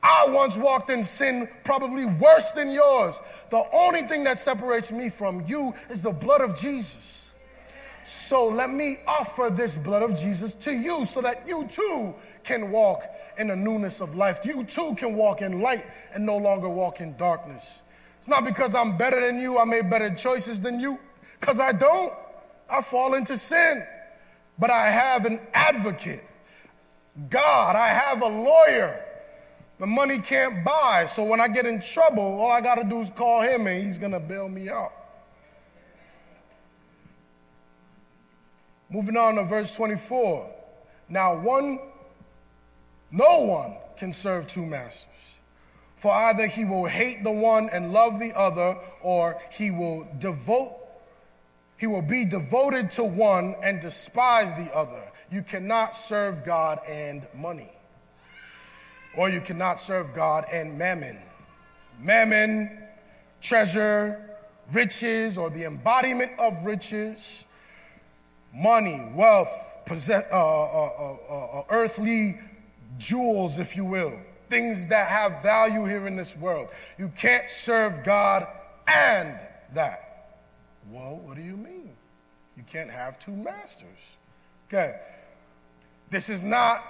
I 0.03 0.27
once 0.31 0.57
walked 0.57 0.91
in 0.91 1.05
sin 1.05 1.49
probably 1.63 2.07
worse 2.07 2.51
than 2.51 2.73
yours. 2.73 3.23
The 3.51 3.63
only 3.73 4.01
thing 4.01 4.25
that 4.25 4.37
separates 4.37 4.91
me 4.91 5.11
from 5.11 5.45
you 5.47 5.73
is 5.91 6.03
the 6.03 6.11
blood 6.11 6.41
of 6.41 6.57
Jesus. 6.57 7.39
So 8.03 8.49
let 8.49 8.71
me 8.71 8.97
offer 9.07 9.49
this 9.49 9.77
blood 9.77 10.03
of 10.03 10.17
Jesus 10.17 10.55
to 10.65 10.73
you 10.73 11.05
so 11.05 11.21
that 11.21 11.47
you 11.47 11.69
too 11.69 12.13
can 12.43 12.73
walk 12.73 13.05
in 13.39 13.47
the 13.47 13.55
newness 13.55 14.01
of 14.01 14.17
life. 14.17 14.41
You 14.45 14.65
too 14.65 14.97
can 14.97 15.15
walk 15.15 15.41
in 15.41 15.61
light 15.61 15.85
and 16.15 16.27
no 16.27 16.37
longer 16.37 16.69
walk 16.69 17.01
in 17.01 17.17
darkness. 17.17 17.85
It's 18.21 18.29
not 18.29 18.45
because 18.45 18.75
I'm 18.75 18.99
better 18.99 19.19
than 19.19 19.41
you, 19.41 19.57
I 19.57 19.65
made 19.65 19.89
better 19.89 20.15
choices 20.15 20.61
than 20.61 20.79
you, 20.79 20.99
because 21.41 21.59
I 21.59 21.73
don't. 21.73 22.13
I 22.69 22.83
fall 22.83 23.15
into 23.15 23.39
sin. 23.39 23.83
But 24.59 24.71
I 24.71 24.91
have 24.91 25.25
an 25.25 25.41
advocate, 25.55 26.23
God. 27.31 27.77
I 27.77 27.89
have 27.89 28.21
a 28.21 28.29
lawyer. 28.29 28.95
The 29.79 29.87
money 29.87 30.19
can't 30.19 30.63
buy. 30.63 31.07
So 31.07 31.25
when 31.25 31.41
I 31.41 31.49
get 31.49 31.65
in 31.65 31.81
trouble, 31.81 32.23
all 32.23 32.53
I 32.53 32.61
got 32.61 32.75
to 32.75 32.85
do 32.85 33.01
is 33.01 33.09
call 33.09 33.41
him 33.41 33.67
and 33.67 33.83
he's 33.83 33.97
going 33.97 34.13
to 34.13 34.21
bail 34.21 34.51
me 34.51 34.69
out. 34.69 34.93
Moving 38.91 39.17
on 39.17 39.37
to 39.37 39.45
verse 39.45 39.75
24. 39.75 40.47
Now, 41.09 41.41
one, 41.41 41.79
no 43.11 43.41
one 43.41 43.79
can 43.97 44.13
serve 44.13 44.47
two 44.47 44.67
masters. 44.67 45.10
For 46.01 46.11
either 46.11 46.47
he 46.47 46.65
will 46.65 46.87
hate 46.87 47.23
the 47.23 47.31
one 47.31 47.69
and 47.75 47.93
love 47.93 48.19
the 48.19 48.33
other, 48.35 48.75
or 49.03 49.37
he 49.53 49.71
will 49.71 50.09
devote, 50.19 50.73
he 51.77 51.87
will 51.87 52.01
be 52.01 52.25
devoted 52.25 52.91
to 52.93 53.05
one 53.05 53.55
and 53.63 53.83
despise 53.83 54.55
the 54.55 54.75
other. 54.75 55.03
You 55.31 55.43
cannot 55.43 55.95
serve 55.95 56.43
God 56.43 56.79
and 56.89 57.21
money. 57.37 57.69
Or 59.15 59.29
you 59.29 59.43
cannot 59.43 59.79
serve 59.79 60.15
God 60.15 60.47
and 60.51 60.79
mammon. 60.79 61.19
Mammon, 61.99 62.83
treasure, 63.43 64.23
riches, 64.73 65.37
or 65.37 65.51
the 65.51 65.65
embodiment 65.65 66.31
of 66.39 66.65
riches, 66.65 67.53
money, 68.55 69.07
wealth, 69.15 69.81
possess, 69.85 70.25
uh, 70.33 70.63
uh, 70.65 71.17
uh, 71.31 71.63
earthly 71.69 72.39
jewels, 72.97 73.59
if 73.59 73.77
you 73.77 73.85
will 73.85 74.15
things 74.51 74.87
that 74.89 75.09
have 75.09 75.43
value 75.43 75.85
here 75.85 76.07
in 76.07 76.17
this 76.17 76.39
world. 76.41 76.69
You 76.99 77.09
can't 77.17 77.49
serve 77.49 78.05
God 78.05 78.47
and 78.89 79.39
that. 79.73 80.37
Well, 80.91 81.19
what 81.19 81.37
do 81.37 81.43
you 81.43 81.57
mean? 81.57 81.91
You 82.57 82.65
can't 82.65 82.91
have 82.91 83.19
two 83.19 83.35
masters. 83.37 84.17
Okay. 84.69 84.97
This 86.11 86.29
is 86.29 86.43
not 86.43 86.81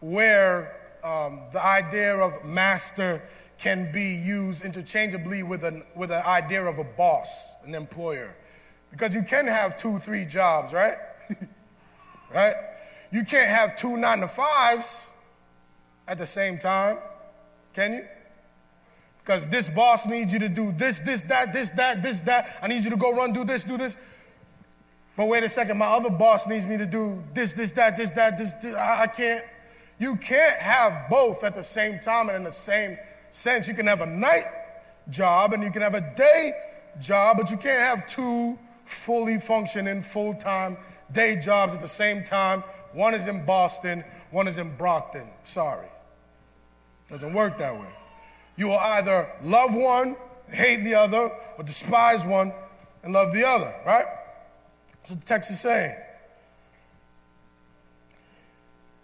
where 0.00 0.76
um, 1.02 1.40
the 1.52 1.62
idea 1.62 2.16
of 2.16 2.44
master 2.44 3.20
can 3.58 3.90
be 3.92 4.14
used 4.24 4.64
interchangeably 4.64 5.42
with 5.42 5.64
an, 5.64 5.82
with 5.94 6.12
an 6.12 6.22
idea 6.24 6.64
of 6.64 6.78
a 6.78 6.84
boss, 6.84 7.62
an 7.66 7.74
employer. 7.74 8.34
Because 8.90 9.14
you 9.14 9.22
can 9.22 9.46
have 9.46 9.76
two, 9.76 9.98
three 9.98 10.24
jobs, 10.24 10.72
right? 10.72 10.94
right? 12.34 12.54
You 13.10 13.24
can't 13.24 13.48
have 13.48 13.76
two 13.76 13.96
nine 13.96 14.20
to 14.20 14.28
fives 14.28 15.12
at 16.10 16.18
the 16.18 16.26
same 16.26 16.58
time? 16.58 16.98
Can 17.72 17.94
you? 17.94 18.04
Because 19.20 19.46
this 19.46 19.68
boss 19.68 20.08
needs 20.08 20.32
you 20.32 20.40
to 20.40 20.48
do 20.48 20.72
this, 20.72 20.98
this, 20.98 21.22
that, 21.22 21.52
this, 21.52 21.70
that, 21.70 22.02
this, 22.02 22.20
that. 22.22 22.58
I 22.60 22.66
need 22.66 22.82
you 22.82 22.90
to 22.90 22.96
go 22.96 23.14
run, 23.14 23.32
do 23.32 23.44
this, 23.44 23.62
do 23.62 23.76
this. 23.76 23.96
But 25.16 25.28
wait 25.28 25.44
a 25.44 25.48
second, 25.48 25.78
my 25.78 25.86
other 25.86 26.10
boss 26.10 26.48
needs 26.48 26.66
me 26.66 26.76
to 26.76 26.86
do 26.86 27.22
this, 27.32 27.52
this, 27.52 27.70
that, 27.72 27.96
this, 27.96 28.10
that, 28.10 28.36
this. 28.36 28.54
this. 28.54 28.74
I, 28.74 29.02
I 29.02 29.06
can't. 29.06 29.44
You 30.00 30.16
can't 30.16 30.56
have 30.56 31.10
both 31.10 31.44
at 31.44 31.54
the 31.54 31.62
same 31.62 32.00
time 32.00 32.28
and 32.28 32.36
in 32.38 32.42
the 32.44 32.50
same 32.50 32.96
sense. 33.30 33.68
You 33.68 33.74
can 33.74 33.86
have 33.86 34.00
a 34.00 34.06
night 34.06 34.46
job 35.10 35.52
and 35.52 35.62
you 35.62 35.70
can 35.70 35.82
have 35.82 35.94
a 35.94 36.14
day 36.16 36.52
job, 36.98 37.36
but 37.38 37.50
you 37.50 37.58
can't 37.58 37.82
have 37.82 38.08
two 38.08 38.58
fully 38.84 39.38
functioning 39.38 40.00
full 40.00 40.34
time 40.34 40.76
day 41.12 41.38
jobs 41.38 41.74
at 41.74 41.82
the 41.82 41.88
same 41.88 42.24
time. 42.24 42.64
One 42.94 43.14
is 43.14 43.28
in 43.28 43.44
Boston, 43.44 44.02
one 44.30 44.48
is 44.48 44.58
in 44.58 44.74
Brockton. 44.76 45.28
Sorry. 45.44 45.89
Doesn't 47.10 47.34
work 47.34 47.58
that 47.58 47.74
way. 47.78 47.88
You 48.56 48.68
will 48.68 48.78
either 48.78 49.28
love 49.42 49.74
one, 49.74 50.16
hate 50.48 50.84
the 50.84 50.94
other, 50.94 51.30
or 51.58 51.64
despise 51.64 52.24
one 52.24 52.52
and 53.02 53.12
love 53.12 53.32
the 53.32 53.44
other, 53.46 53.72
right? 53.84 54.04
That's 54.88 55.10
what 55.10 55.20
the 55.20 55.26
text 55.26 55.50
is 55.50 55.60
saying. 55.60 55.96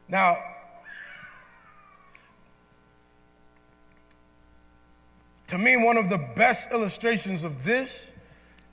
Now, 0.09 0.37
to 5.49 5.59
me, 5.59 5.77
one 5.77 5.97
of 5.97 6.09
the 6.09 6.19
best 6.37 6.73
illustrations 6.73 7.43
of 7.43 7.65
this 7.65 8.21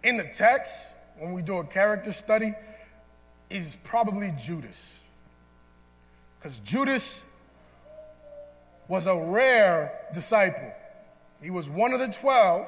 in 0.04 0.18
the 0.18 0.26
text, 0.26 0.92
when 1.18 1.34
we 1.34 1.42
do 1.42 1.58
a 1.58 1.64
character 1.66 2.12
study, 2.12 2.54
is 3.50 3.78
probably 3.84 4.32
Judas. 4.38 5.06
Because 6.38 6.60
Judas 6.60 7.33
was 8.88 9.08
a 9.08 9.16
rare 9.16 9.92
disciple. 10.14 10.72
He 11.42 11.52
was 11.52 11.70
one 11.70 11.94
of 11.94 12.00
the 12.00 12.08
12. 12.08 12.68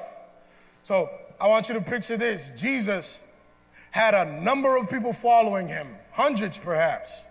So 0.82 1.08
I 1.40 1.48
want 1.48 1.68
you 1.68 1.74
to 1.74 1.80
picture 1.80 2.16
this 2.16 2.58
Jesus 2.60 3.34
had 3.90 4.14
a 4.14 4.42
number 4.42 4.76
of 4.76 4.90
people 4.90 5.12
following 5.12 5.68
him, 5.68 5.88
hundreds 6.12 6.58
perhaps. 6.58 7.24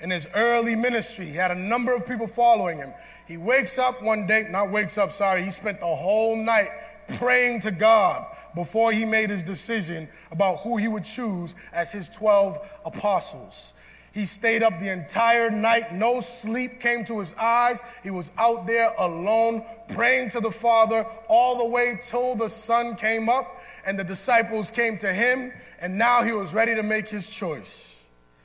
In 0.00 0.10
his 0.10 0.26
early 0.34 0.74
ministry, 0.74 1.26
he 1.26 1.34
had 1.34 1.52
a 1.52 1.58
number 1.58 1.94
of 1.94 2.04
people 2.04 2.26
following 2.26 2.78
him. 2.78 2.92
He 3.28 3.36
wakes 3.36 3.78
up 3.78 4.02
one 4.02 4.26
day, 4.26 4.46
not 4.50 4.72
wakes 4.72 4.98
up, 4.98 5.12
sorry, 5.12 5.44
he 5.44 5.50
spent 5.52 5.78
the 5.78 5.86
whole 5.86 6.36
night 6.36 6.68
praying 7.18 7.60
to 7.60 7.70
God 7.70 8.26
before 8.54 8.92
he 8.92 9.04
made 9.04 9.30
his 9.30 9.44
decision 9.44 10.08
about 10.32 10.56
who 10.56 10.76
he 10.76 10.88
would 10.88 11.04
choose 11.04 11.54
as 11.72 11.92
his 11.92 12.08
12 12.08 12.80
apostles. 12.84 13.78
He 14.12 14.26
stayed 14.26 14.62
up 14.62 14.78
the 14.78 14.92
entire 14.92 15.50
night. 15.50 15.94
No 15.94 16.20
sleep 16.20 16.80
came 16.80 17.04
to 17.06 17.18
his 17.18 17.34
eyes. 17.36 17.80
He 18.02 18.10
was 18.10 18.30
out 18.38 18.66
there 18.66 18.92
alone, 18.98 19.64
praying 19.88 20.28
to 20.30 20.40
the 20.40 20.50
Father 20.50 21.06
all 21.28 21.66
the 21.66 21.72
way 21.72 21.94
till 22.02 22.36
the 22.36 22.48
sun 22.48 22.94
came 22.94 23.30
up 23.30 23.46
and 23.86 23.98
the 23.98 24.04
disciples 24.04 24.70
came 24.70 24.98
to 24.98 25.12
him. 25.12 25.50
And 25.80 25.96
now 25.96 26.22
he 26.22 26.32
was 26.32 26.52
ready 26.52 26.74
to 26.74 26.82
make 26.82 27.08
his 27.08 27.34
choice. 27.34 28.04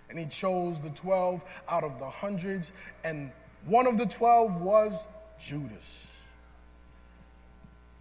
And 0.10 0.18
he 0.18 0.26
chose 0.26 0.80
the 0.80 0.90
12 0.92 1.44
out 1.70 1.84
of 1.84 2.00
the 2.00 2.06
hundreds. 2.06 2.72
And 3.04 3.30
one 3.66 3.88
of 3.88 3.98
the 3.98 4.06
12 4.06 4.62
was 4.62 5.06
Judas. 5.38 6.24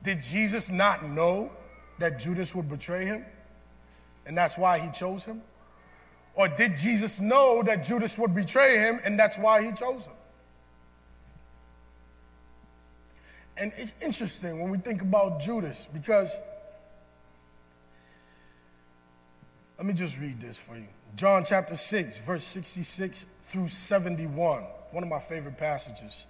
Did 0.05 0.23
Jesus 0.23 0.71
not 0.71 1.05
know 1.05 1.51
that 1.99 2.21
Judas 2.21 2.55
would 2.55 2.69
betray 2.69 3.05
him? 3.05 3.25
And 4.25 4.37
that's 4.37 4.57
why 4.57 4.79
he 4.79 4.89
chose 4.93 5.25
him? 5.25 5.43
Or 6.37 6.49
did 6.49 6.77
Jesus 6.77 7.21
know 7.21 7.63
that 7.63 7.83
Judas 7.83 8.19
would 8.19 8.35
betray 8.35 8.77
him 8.79 9.01
and 9.05 9.19
that's 9.19 9.39
why 9.39 9.63
he 9.63 9.73
chose 9.73 10.07
him? 10.07 10.13
And 13.59 13.73
it's 13.79 14.03
interesting 14.03 14.61
when 14.61 14.71
we 14.71 14.77
think 14.77 15.01
about 15.01 15.41
Judas 15.41 15.87
because, 15.87 16.39
let 19.79 19.87
me 19.87 19.95
just 19.95 20.21
read 20.21 20.39
this 20.39 20.59
for 20.59 20.77
you. 20.77 20.87
John 21.17 21.43
chapter 21.43 21.75
6, 21.75 22.19
verse 22.19 22.45
66 22.45 23.25
through 23.45 23.69
71, 23.69 24.63
one 24.91 25.03
of 25.03 25.09
my 25.09 25.19
favorite 25.19 25.57
passages. 25.57 26.27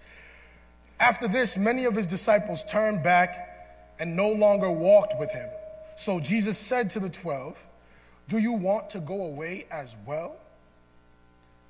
After 1.01 1.27
this, 1.27 1.59
many 1.59 1.85
of 1.85 1.97
his 1.97 2.07
disciples 2.07 2.63
turned 2.71 3.03
back 3.03 3.97
and 3.99 4.15
no 4.15 4.31
longer 4.31 4.71
walked 4.71 5.19
with 5.19 5.33
him. 5.33 5.49
So 5.97 6.21
Jesus 6.21 6.57
said 6.57 6.91
to 6.91 7.01
the 7.01 7.09
twelve, 7.09 7.65
do 8.29 8.39
you 8.39 8.53
want 8.53 8.91
to 8.91 9.01
go 9.01 9.27
away 9.27 9.67
as 9.71 9.97
well? 10.07 10.37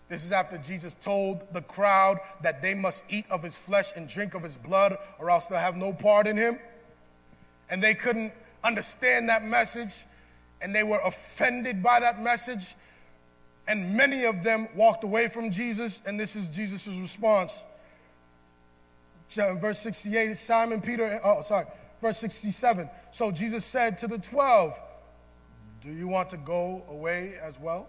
This 0.09 0.25
is 0.25 0.33
after 0.33 0.57
Jesus 0.59 0.95
told 0.95 1.53
the 1.53 1.63
crowd 1.63 2.19
that 2.43 2.63
they 2.63 2.75
must 2.75 3.13
eat 3.13 3.25
of 3.31 3.43
his 3.43 3.59
flesh 3.59 3.97
and 3.97 4.09
drink 4.09 4.35
of 4.35 4.43
his 4.43 4.57
blood, 4.57 4.97
or 5.19 5.31
else 5.31 5.47
they'll 5.47 5.59
have 5.59 5.77
no 5.77 5.93
part 5.93 6.27
in 6.27 6.37
him. 6.37 6.59
And 7.71 7.83
they 7.83 7.95
couldn't 7.95 8.33
understand 8.63 9.29
that 9.29 9.43
message, 9.45 10.05
and 10.63 10.75
they 10.75 10.85
were 10.85 11.01
offended 11.05 11.83
by 11.83 11.99
that 12.01 12.21
message. 12.21 12.75
And 13.67 13.97
many 13.97 14.25
of 14.25 14.45
them 14.45 14.69
walked 14.77 15.03
away 15.03 15.27
from 15.27 15.51
Jesus, 15.51 16.07
and 16.07 16.19
this 16.21 16.37
is 16.37 16.49
Jesus' 16.49 16.87
response. 16.87 17.65
Verse 19.29 19.81
68, 19.81 20.37
Simon 20.37 20.81
Peter, 20.81 21.19
oh, 21.25 21.43
sorry, 21.43 21.67
verse 22.01 22.19
67. 22.19 22.89
So 23.11 23.33
Jesus 23.33 23.65
said 23.65 23.99
to 23.99 24.07
the 24.07 24.19
12, 24.19 24.81
do 25.87 25.93
you 25.93 26.09
want 26.09 26.29
to 26.31 26.37
go 26.39 26.83
away 26.91 27.35
as 27.41 27.61
well? 27.61 27.89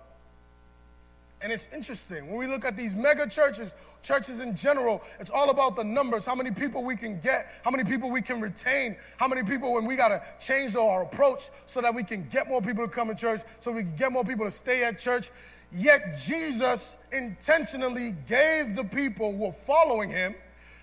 And 1.41 1.51
it's 1.51 1.73
interesting. 1.73 2.27
When 2.27 2.37
we 2.37 2.45
look 2.45 2.63
at 2.63 2.75
these 2.75 2.95
mega 2.95 3.27
churches, 3.27 3.73
churches 4.03 4.39
in 4.39 4.55
general, 4.55 5.01
it's 5.19 5.31
all 5.31 5.49
about 5.49 5.75
the 5.75 5.83
numbers, 5.83 6.25
how 6.25 6.35
many 6.35 6.51
people 6.51 6.83
we 6.83 6.95
can 6.95 7.19
get, 7.19 7.47
how 7.63 7.71
many 7.71 7.83
people 7.83 8.11
we 8.11 8.21
can 8.21 8.39
retain, 8.39 8.95
how 9.17 9.27
many 9.27 9.41
people 9.43 9.73
when 9.73 9.85
we 9.85 9.95
got 9.95 10.09
to 10.09 10.21
change 10.39 10.75
our 10.75 11.03
approach 11.03 11.49
so 11.65 11.81
that 11.81 11.93
we 11.93 12.03
can 12.03 12.27
get 12.29 12.47
more 12.47 12.61
people 12.61 12.87
to 12.87 12.91
come 12.91 13.07
to 13.07 13.15
church, 13.15 13.41
so 13.61 13.71
we 13.71 13.81
can 13.81 13.95
get 13.95 14.11
more 14.11 14.23
people 14.23 14.45
to 14.45 14.51
stay 14.51 14.83
at 14.83 14.99
church. 14.99 15.29
Yet 15.71 16.17
Jesus 16.17 17.03
intentionally 17.11 18.13
gave 18.27 18.75
the 18.75 18.83
people 18.83 19.31
who 19.31 19.45
were 19.45 19.51
following 19.51 20.09
him 20.09 20.35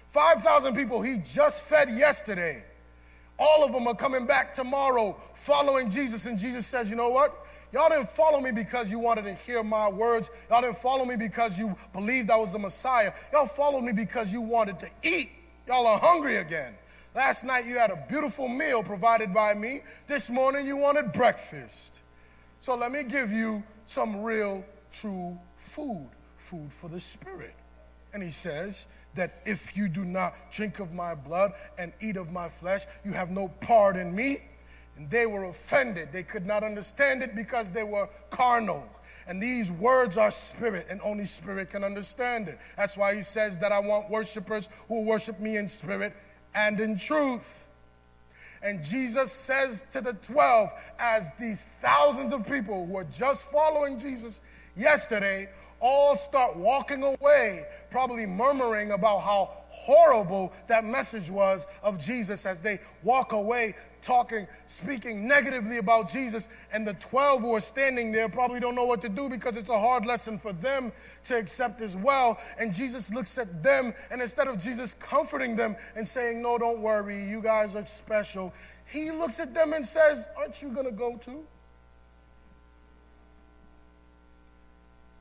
5,000 0.08 0.74
people 0.74 1.00
he 1.00 1.18
just 1.18 1.68
fed 1.68 1.90
yesterday 1.90 2.64
all 3.38 3.64
of 3.64 3.72
them 3.72 3.86
are 3.86 3.94
coming 3.94 4.26
back 4.26 4.52
tomorrow 4.52 5.16
following 5.34 5.90
Jesus. 5.90 6.26
And 6.26 6.38
Jesus 6.38 6.66
says, 6.66 6.90
You 6.90 6.96
know 6.96 7.08
what? 7.08 7.44
Y'all 7.72 7.88
didn't 7.88 8.08
follow 8.08 8.40
me 8.40 8.52
because 8.52 8.88
you 8.88 9.00
wanted 9.00 9.24
to 9.24 9.34
hear 9.34 9.64
my 9.64 9.88
words. 9.88 10.30
Y'all 10.48 10.60
didn't 10.60 10.76
follow 10.76 11.04
me 11.04 11.16
because 11.16 11.58
you 11.58 11.74
believed 11.92 12.30
I 12.30 12.36
was 12.36 12.52
the 12.52 12.58
Messiah. 12.58 13.12
Y'all 13.32 13.46
followed 13.46 13.82
me 13.82 13.92
because 13.92 14.32
you 14.32 14.40
wanted 14.40 14.78
to 14.78 14.88
eat. 15.02 15.30
Y'all 15.66 15.86
are 15.86 15.98
hungry 15.98 16.36
again. 16.36 16.74
Last 17.16 17.44
night 17.44 17.64
you 17.66 17.76
had 17.76 17.90
a 17.90 18.04
beautiful 18.08 18.48
meal 18.48 18.84
provided 18.84 19.34
by 19.34 19.54
me. 19.54 19.80
This 20.06 20.30
morning 20.30 20.66
you 20.66 20.76
wanted 20.76 21.12
breakfast. 21.12 22.02
So 22.60 22.76
let 22.76 22.92
me 22.92 23.02
give 23.02 23.32
you 23.32 23.62
some 23.86 24.22
real, 24.22 24.64
true 24.92 25.36
food, 25.56 26.08
food 26.36 26.72
for 26.72 26.88
the 26.88 27.00
spirit. 27.00 27.54
And 28.12 28.22
he 28.22 28.30
says, 28.30 28.86
that 29.14 29.34
if 29.44 29.76
you 29.76 29.88
do 29.88 30.04
not 30.04 30.34
drink 30.50 30.80
of 30.80 30.92
my 30.92 31.14
blood 31.14 31.52
and 31.78 31.92
eat 32.00 32.16
of 32.16 32.32
my 32.32 32.48
flesh, 32.48 32.84
you 33.04 33.12
have 33.12 33.30
no 33.30 33.48
part 33.60 33.96
in 33.96 34.14
me. 34.14 34.38
And 34.96 35.10
they 35.10 35.26
were 35.26 35.44
offended. 35.44 36.12
They 36.12 36.22
could 36.22 36.46
not 36.46 36.62
understand 36.62 37.22
it 37.22 37.34
because 37.34 37.70
they 37.70 37.82
were 37.82 38.08
carnal. 38.30 38.86
And 39.26 39.42
these 39.42 39.70
words 39.72 40.16
are 40.18 40.30
spirit, 40.30 40.86
and 40.90 41.00
only 41.02 41.24
spirit 41.24 41.70
can 41.70 41.82
understand 41.82 42.48
it. 42.48 42.58
That's 42.76 42.96
why 42.96 43.14
he 43.14 43.22
says 43.22 43.58
that 43.60 43.72
I 43.72 43.80
want 43.80 44.10
worshipers 44.10 44.68
who 44.88 45.02
worship 45.02 45.40
me 45.40 45.56
in 45.56 45.66
spirit 45.66 46.12
and 46.54 46.78
in 46.78 46.98
truth. 46.98 47.68
And 48.62 48.82
Jesus 48.82 49.32
says 49.32 49.82
to 49.90 50.00
the 50.00 50.14
12, 50.14 50.70
as 50.98 51.32
these 51.38 51.64
thousands 51.64 52.32
of 52.32 52.46
people 52.46 52.86
who 52.86 52.96
are 52.96 53.04
just 53.04 53.50
following 53.50 53.98
Jesus 53.98 54.42
yesterday 54.76 55.48
all 55.84 56.16
start 56.16 56.56
walking 56.56 57.02
away, 57.02 57.66
probably 57.90 58.24
murmuring 58.24 58.92
about 58.92 59.18
how 59.18 59.50
horrible 59.68 60.50
that 60.66 60.82
message 60.82 61.28
was 61.28 61.66
of 61.82 61.98
Jesus 61.98 62.46
as 62.46 62.62
they 62.62 62.80
walk 63.02 63.32
away, 63.32 63.74
talking, 64.00 64.46
speaking 64.64 65.28
negatively 65.28 65.76
about 65.76 66.08
Jesus. 66.08 66.56
And 66.72 66.86
the 66.86 66.94
12 66.94 67.42
who 67.42 67.54
are 67.54 67.60
standing 67.60 68.12
there 68.12 68.30
probably 68.30 68.60
don't 68.60 68.74
know 68.74 68.86
what 68.86 69.02
to 69.02 69.10
do 69.10 69.28
because 69.28 69.58
it's 69.58 69.68
a 69.68 69.78
hard 69.78 70.06
lesson 70.06 70.38
for 70.38 70.54
them 70.54 70.90
to 71.24 71.36
accept 71.36 71.82
as 71.82 71.98
well. 71.98 72.38
And 72.58 72.72
Jesus 72.72 73.12
looks 73.12 73.36
at 73.36 73.62
them, 73.62 73.92
and 74.10 74.22
instead 74.22 74.48
of 74.48 74.58
Jesus 74.58 74.94
comforting 74.94 75.54
them 75.54 75.76
and 75.96 76.08
saying, 76.08 76.40
No, 76.40 76.56
don't 76.56 76.80
worry, 76.80 77.22
you 77.22 77.42
guys 77.42 77.76
are 77.76 77.84
special, 77.84 78.54
he 78.86 79.10
looks 79.10 79.38
at 79.38 79.52
them 79.52 79.74
and 79.74 79.84
says, 79.84 80.30
Aren't 80.38 80.62
you 80.62 80.70
going 80.70 80.86
to 80.86 80.92
go 80.92 81.18
too? 81.18 81.46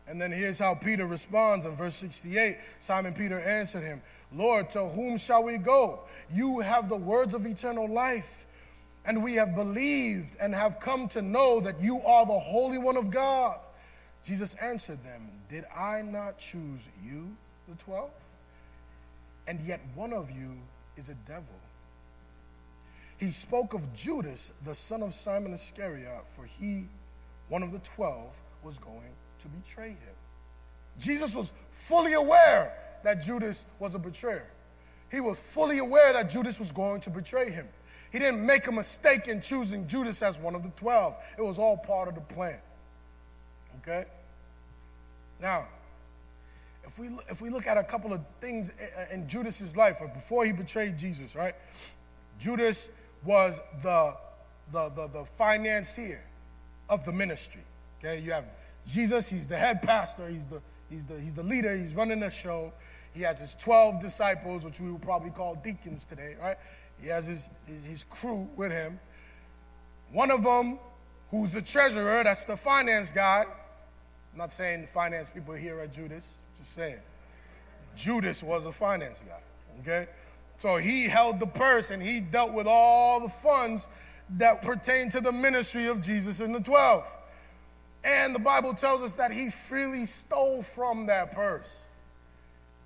And 0.07 0.21
then 0.21 0.31
here's 0.31 0.59
how 0.59 0.75
Peter 0.75 1.05
responds 1.05 1.65
in 1.65 1.75
verse 1.75 1.95
68. 1.95 2.57
Simon 2.79 3.13
Peter 3.13 3.39
answered 3.39 3.83
him, 3.83 4.01
Lord, 4.33 4.69
to 4.71 4.85
whom 4.85 5.17
shall 5.17 5.43
we 5.43 5.57
go? 5.57 6.01
You 6.31 6.59
have 6.59 6.89
the 6.89 6.97
words 6.97 7.33
of 7.33 7.45
eternal 7.45 7.87
life, 7.87 8.45
and 9.05 9.23
we 9.23 9.35
have 9.35 9.55
believed 9.55 10.35
and 10.41 10.53
have 10.53 10.79
come 10.79 11.07
to 11.09 11.21
know 11.21 11.61
that 11.61 11.81
you 11.81 11.99
are 12.01 12.25
the 12.25 12.39
Holy 12.39 12.77
One 12.77 12.97
of 12.97 13.11
God. 13.11 13.59
Jesus 14.23 14.55
answered 14.55 15.01
them, 15.03 15.29
Did 15.49 15.65
I 15.75 16.01
not 16.01 16.37
choose 16.37 16.89
you, 17.03 17.35
the 17.69 17.75
twelve? 17.75 18.11
And 19.47 19.59
yet 19.61 19.79
one 19.95 20.13
of 20.13 20.31
you 20.31 20.51
is 20.97 21.09
a 21.09 21.15
devil. 21.27 21.43
He 23.17 23.31
spoke 23.31 23.73
of 23.73 23.93
Judas, 23.93 24.51
the 24.65 24.75
son 24.75 25.01
of 25.01 25.13
Simon 25.13 25.53
Iscariot, 25.53 26.25
for 26.27 26.45
he, 26.45 26.85
one 27.47 27.63
of 27.63 27.71
the 27.71 27.79
twelve, 27.79 28.39
was 28.63 28.79
going 28.79 29.13
to 29.39 29.47
betray 29.47 29.89
him. 29.89 30.15
Jesus 30.97 31.35
was 31.35 31.53
fully 31.71 32.13
aware 32.13 32.73
that 33.03 33.21
Judas 33.21 33.65
was 33.79 33.95
a 33.95 33.99
betrayer. 33.99 34.47
he 35.11 35.19
was 35.19 35.37
fully 35.37 35.79
aware 35.79 36.13
that 36.13 36.29
Judas 36.29 36.59
was 36.59 36.71
going 36.71 37.01
to 37.01 37.09
betray 37.09 37.49
him. 37.49 37.67
He 38.11 38.19
didn't 38.19 38.45
make 38.45 38.67
a 38.67 38.71
mistake 38.71 39.27
in 39.27 39.41
choosing 39.41 39.87
Judas 39.87 40.21
as 40.21 40.37
one 40.37 40.55
of 40.55 40.63
the 40.63 40.69
12. 40.71 41.17
It 41.37 41.41
was 41.41 41.57
all 41.57 41.77
part 41.77 42.07
of 42.07 42.15
the 42.15 42.21
plan. 42.21 42.59
Okay? 43.81 44.05
Now, 45.41 45.67
if 46.83 46.99
we, 46.99 47.07
if 47.29 47.41
we 47.41 47.49
look 47.49 47.67
at 47.67 47.77
a 47.77 47.83
couple 47.83 48.13
of 48.13 48.21
things 48.39 48.71
in 49.11 49.27
Judas's 49.27 49.75
life, 49.75 49.99
before 50.13 50.45
he 50.45 50.51
betrayed 50.51 50.97
Jesus, 50.97 51.35
right? 51.35 51.55
Judas 52.39 52.91
was 53.23 53.61
the, 53.81 54.15
the, 54.71 54.89
the, 54.89 55.07
the 55.07 55.25
financier 55.25 56.21
of 56.89 57.03
the 57.05 57.11
ministry. 57.11 57.61
Okay, 57.99 58.19
you 58.19 58.31
have 58.31 58.45
Jesus, 58.87 59.29
he's 59.29 59.47
the 59.47 59.57
head 59.57 59.81
pastor, 59.81 60.27
he's 60.27 60.45
the, 60.45 60.61
he's 60.89 61.05
the, 61.05 61.19
he's 61.19 61.33
the 61.33 61.43
leader, 61.43 61.75
he's 61.75 61.95
running 61.95 62.19
the 62.19 62.29
show. 62.29 62.73
He 63.13 63.21
has 63.21 63.39
his 63.39 63.55
12 63.55 64.01
disciples, 64.01 64.65
which 64.65 64.81
we 64.81 64.91
would 64.91 65.01
probably 65.01 65.29
call 65.29 65.55
deacons 65.55 66.03
today, 66.03 66.35
right? 66.41 66.57
He 66.99 67.07
has 67.09 67.27
his, 67.27 67.49
his, 67.67 67.85
his 67.85 68.03
crew 68.03 68.47
with 68.55 68.71
him. 68.71 68.99
One 70.11 70.31
of 70.31 70.43
them, 70.43 70.79
who's 71.31 71.53
the 71.53 71.61
treasurer, 71.61 72.23
that's 72.23 72.45
the 72.45 72.57
finance 72.57 73.11
guy. 73.11 73.43
I'm 74.31 74.37
not 74.37 74.51
saying 74.51 74.87
finance 74.87 75.29
people 75.29 75.53
here 75.53 75.79
at 75.79 75.91
Judas, 75.91 76.41
just 76.57 76.73
saying. 76.73 76.99
Judas 77.95 78.41
was 78.41 78.65
a 78.65 78.71
finance 78.71 79.23
guy, 79.27 79.81
okay? 79.81 80.09
So 80.57 80.77
he 80.77 81.03
held 81.03 81.39
the 81.39 81.47
purse 81.47 81.91
and 81.91 82.01
he 82.01 82.19
dealt 82.19 82.53
with 82.53 82.67
all 82.67 83.19
the 83.19 83.29
funds 83.29 83.89
that 84.37 84.61
pertain 84.61 85.09
to 85.09 85.21
the 85.21 85.31
ministry 85.31 85.87
of 85.87 86.01
Jesus 86.01 86.39
and 86.39 86.53
the 86.53 86.59
12. 86.59 87.05
And 88.03 88.35
the 88.35 88.39
Bible 88.39 88.73
tells 88.73 89.01
us 89.01 89.13
that 89.13 89.31
he 89.31 89.49
freely 89.49 90.05
stole 90.05 90.61
from 90.61 91.05
that 91.05 91.31
purse. 91.31 91.89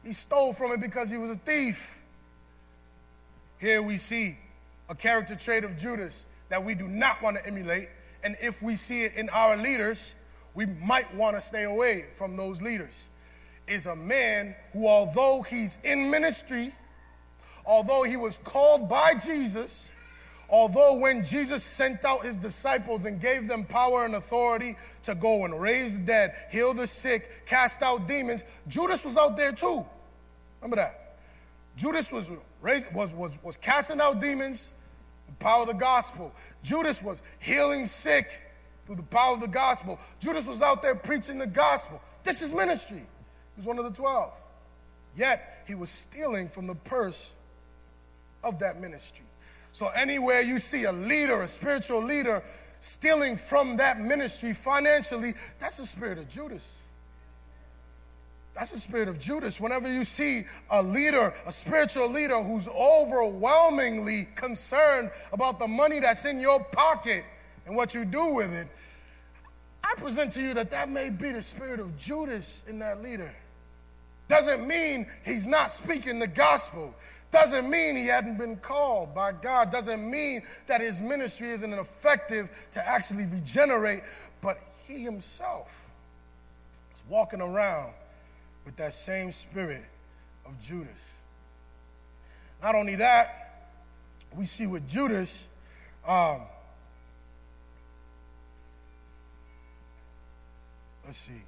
He 0.03 0.13
stole 0.13 0.53
from 0.53 0.71
it 0.71 0.79
because 0.79 1.09
he 1.09 1.17
was 1.17 1.31
a 1.31 1.35
thief. 1.35 2.01
Here 3.59 3.81
we 3.81 3.97
see 3.97 4.37
a 4.89 4.95
character 4.95 5.35
trait 5.35 5.63
of 5.63 5.75
Judas 5.75 6.27
that 6.49 6.63
we 6.63 6.75
do 6.75 6.87
not 6.87 7.21
want 7.21 7.37
to 7.37 7.45
emulate. 7.47 7.89
And 8.23 8.35
if 8.41 8.61
we 8.61 8.75
see 8.75 9.03
it 9.03 9.15
in 9.15 9.29
our 9.29 9.57
leaders, 9.57 10.15
we 10.53 10.65
might 10.65 11.13
want 11.15 11.35
to 11.35 11.41
stay 11.41 11.63
away 11.63 12.05
from 12.11 12.35
those 12.35 12.61
leaders. 12.61 13.09
Is 13.67 13.85
a 13.85 13.95
man 13.95 14.55
who, 14.71 14.87
although 14.87 15.41
he's 15.41 15.83
in 15.83 16.09
ministry, 16.09 16.71
although 17.65 18.03
he 18.03 18.15
was 18.15 18.37
called 18.37 18.87
by 18.87 19.13
Jesus, 19.13 19.91
Although 20.49 20.99
when 20.99 21.23
Jesus 21.23 21.61
sent 21.61 22.05
out 22.05 22.23
his 22.23 22.37
disciples 22.37 23.05
and 23.05 23.19
gave 23.19 23.47
them 23.47 23.65
power 23.65 24.05
and 24.05 24.15
authority 24.15 24.77
to 25.03 25.13
go 25.13 25.43
and 25.43 25.59
raise 25.59 25.97
the 25.97 26.05
dead, 26.05 26.33
heal 26.49 26.73
the 26.73 26.87
sick, 26.87 27.45
cast 27.45 27.81
out 27.81 28.07
demons, 28.07 28.45
Judas 28.67 29.03
was 29.03 29.17
out 29.17 29.35
there 29.35 29.51
too. 29.51 29.85
Remember 30.61 30.77
that. 30.77 31.17
Judas 31.75 32.11
was 32.11 32.31
raised, 32.61 32.93
was, 32.95 33.13
was, 33.13 33.37
was 33.43 33.57
casting 33.57 33.99
out 33.99 34.21
demons, 34.21 34.75
the 35.27 35.33
power 35.35 35.61
of 35.61 35.67
the 35.67 35.73
gospel. 35.73 36.33
Judas 36.63 37.03
was 37.03 37.23
healing 37.39 37.85
sick 37.85 38.41
through 38.85 38.95
the 38.95 39.03
power 39.03 39.33
of 39.33 39.41
the 39.41 39.47
gospel. 39.49 39.99
Judas 40.19 40.47
was 40.47 40.61
out 40.61 40.81
there 40.81 40.95
preaching 40.95 41.37
the 41.37 41.45
gospel. 41.45 42.01
This 42.23 42.41
is 42.41 42.53
ministry. 42.53 42.97
He 42.97 43.57
was 43.57 43.65
one 43.65 43.77
of 43.77 43.83
the 43.83 43.91
twelve. 43.91 44.41
Yet 45.15 45.63
he 45.67 45.75
was 45.75 45.89
stealing 45.89 46.47
from 46.47 46.67
the 46.67 46.75
purse 46.75 47.33
of 48.43 48.59
that 48.59 48.79
ministry. 48.79 49.25
So, 49.77 49.89
anywhere 49.89 50.41
you 50.41 50.57
see 50.57 50.85
a 50.85 50.91
leader, 50.91 51.43
a 51.43 51.47
spiritual 51.47 52.01
leader, 52.01 52.41
stealing 52.79 53.37
from 53.37 53.77
that 53.77 53.99
ministry 53.99 54.51
financially, 54.51 55.35
that's 55.59 55.77
the 55.77 55.85
spirit 55.85 56.17
of 56.17 56.27
Judas. 56.27 56.87
That's 58.55 58.71
the 58.71 58.79
spirit 58.79 59.07
of 59.07 59.19
Judas. 59.19 59.61
Whenever 59.61 59.87
you 59.87 60.03
see 60.03 60.45
a 60.71 60.81
leader, 60.81 61.31
a 61.45 61.51
spiritual 61.51 62.09
leader 62.09 62.41
who's 62.41 62.67
overwhelmingly 62.67 64.27
concerned 64.33 65.11
about 65.31 65.59
the 65.59 65.67
money 65.67 65.99
that's 65.99 66.25
in 66.25 66.39
your 66.39 66.59
pocket 66.71 67.23
and 67.67 67.75
what 67.75 67.93
you 67.93 68.03
do 68.03 68.33
with 68.33 68.51
it, 68.51 68.65
I 69.83 69.93
present 69.97 70.33
to 70.33 70.41
you 70.41 70.55
that 70.55 70.71
that 70.71 70.89
may 70.89 71.11
be 71.11 71.29
the 71.29 71.41
spirit 71.43 71.79
of 71.79 71.95
Judas 71.99 72.63
in 72.67 72.79
that 72.79 73.03
leader. 73.03 73.31
Doesn't 74.27 74.67
mean 74.67 75.05
he's 75.23 75.45
not 75.45 75.69
speaking 75.69 76.17
the 76.17 76.27
gospel. 76.27 76.95
Doesn't 77.31 77.69
mean 77.69 77.95
he 77.95 78.07
hadn't 78.07 78.37
been 78.37 78.55
called 78.57 79.13
by 79.13 79.31
God. 79.33 79.69
Doesn't 79.69 80.09
mean 80.09 80.41
that 80.67 80.81
his 80.81 81.01
ministry 81.01 81.49
isn't 81.49 81.73
effective 81.73 82.49
to 82.71 82.87
actually 82.87 83.25
regenerate. 83.25 84.03
But 84.41 84.59
he 84.87 85.03
himself 85.03 85.91
is 86.93 87.03
walking 87.09 87.41
around 87.41 87.93
with 88.65 88.75
that 88.77 88.93
same 88.93 89.31
spirit 89.31 89.83
of 90.45 90.59
Judas. 90.59 91.21
Not 92.61 92.75
only 92.75 92.95
that, 92.95 93.69
we 94.35 94.45
see 94.45 94.67
with 94.67 94.87
Judas, 94.87 95.47
um, 96.07 96.41
let's 101.05 101.17
see. 101.17 101.41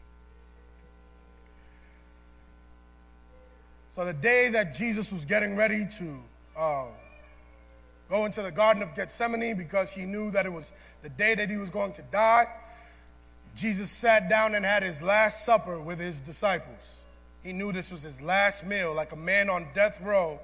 So 3.91 4.06
the 4.06 4.13
day 4.13 4.49
that 4.49 4.73
Jesus 4.73 5.12
was 5.12 5.25
getting 5.25 5.56
ready 5.56 5.88
to 5.97 6.19
uh, 6.56 6.86
go 8.08 8.25
into 8.25 8.41
the 8.43 8.52
Garden 8.52 8.84
of 8.84 8.93
Gethsemane 8.95 9.58
because 9.58 9.91
he 9.91 10.04
knew 10.04 10.30
that 10.32 10.45
it 10.45 10.54
was 10.54 10.73
the 11.02 11.10
day 11.10 11.34
that 11.36 11.49
he 11.49 11.58
was 11.58 11.71
going 11.71 11.93
to 11.93 12.04
die, 12.04 12.45
Jesus 13.56 13.89
sat 13.89 14.30
down 14.30 14.54
and 14.54 14.63
had 14.63 14.84
his 14.84 15.02
last 15.02 15.43
supper 15.43 15.80
with 15.80 15.99
his 15.99 16.21
disciples. 16.21 16.97
He 17.43 17.52
knew 17.52 17.71
this 17.71 17.91
was 17.91 18.04
his 18.04 18.21
last 18.21 18.65
meal, 18.65 18.93
like 18.93 19.12
a 19.12 19.15
man 19.15 19.49
on 19.49 19.67
death 19.73 20.02
row, 20.02 20.39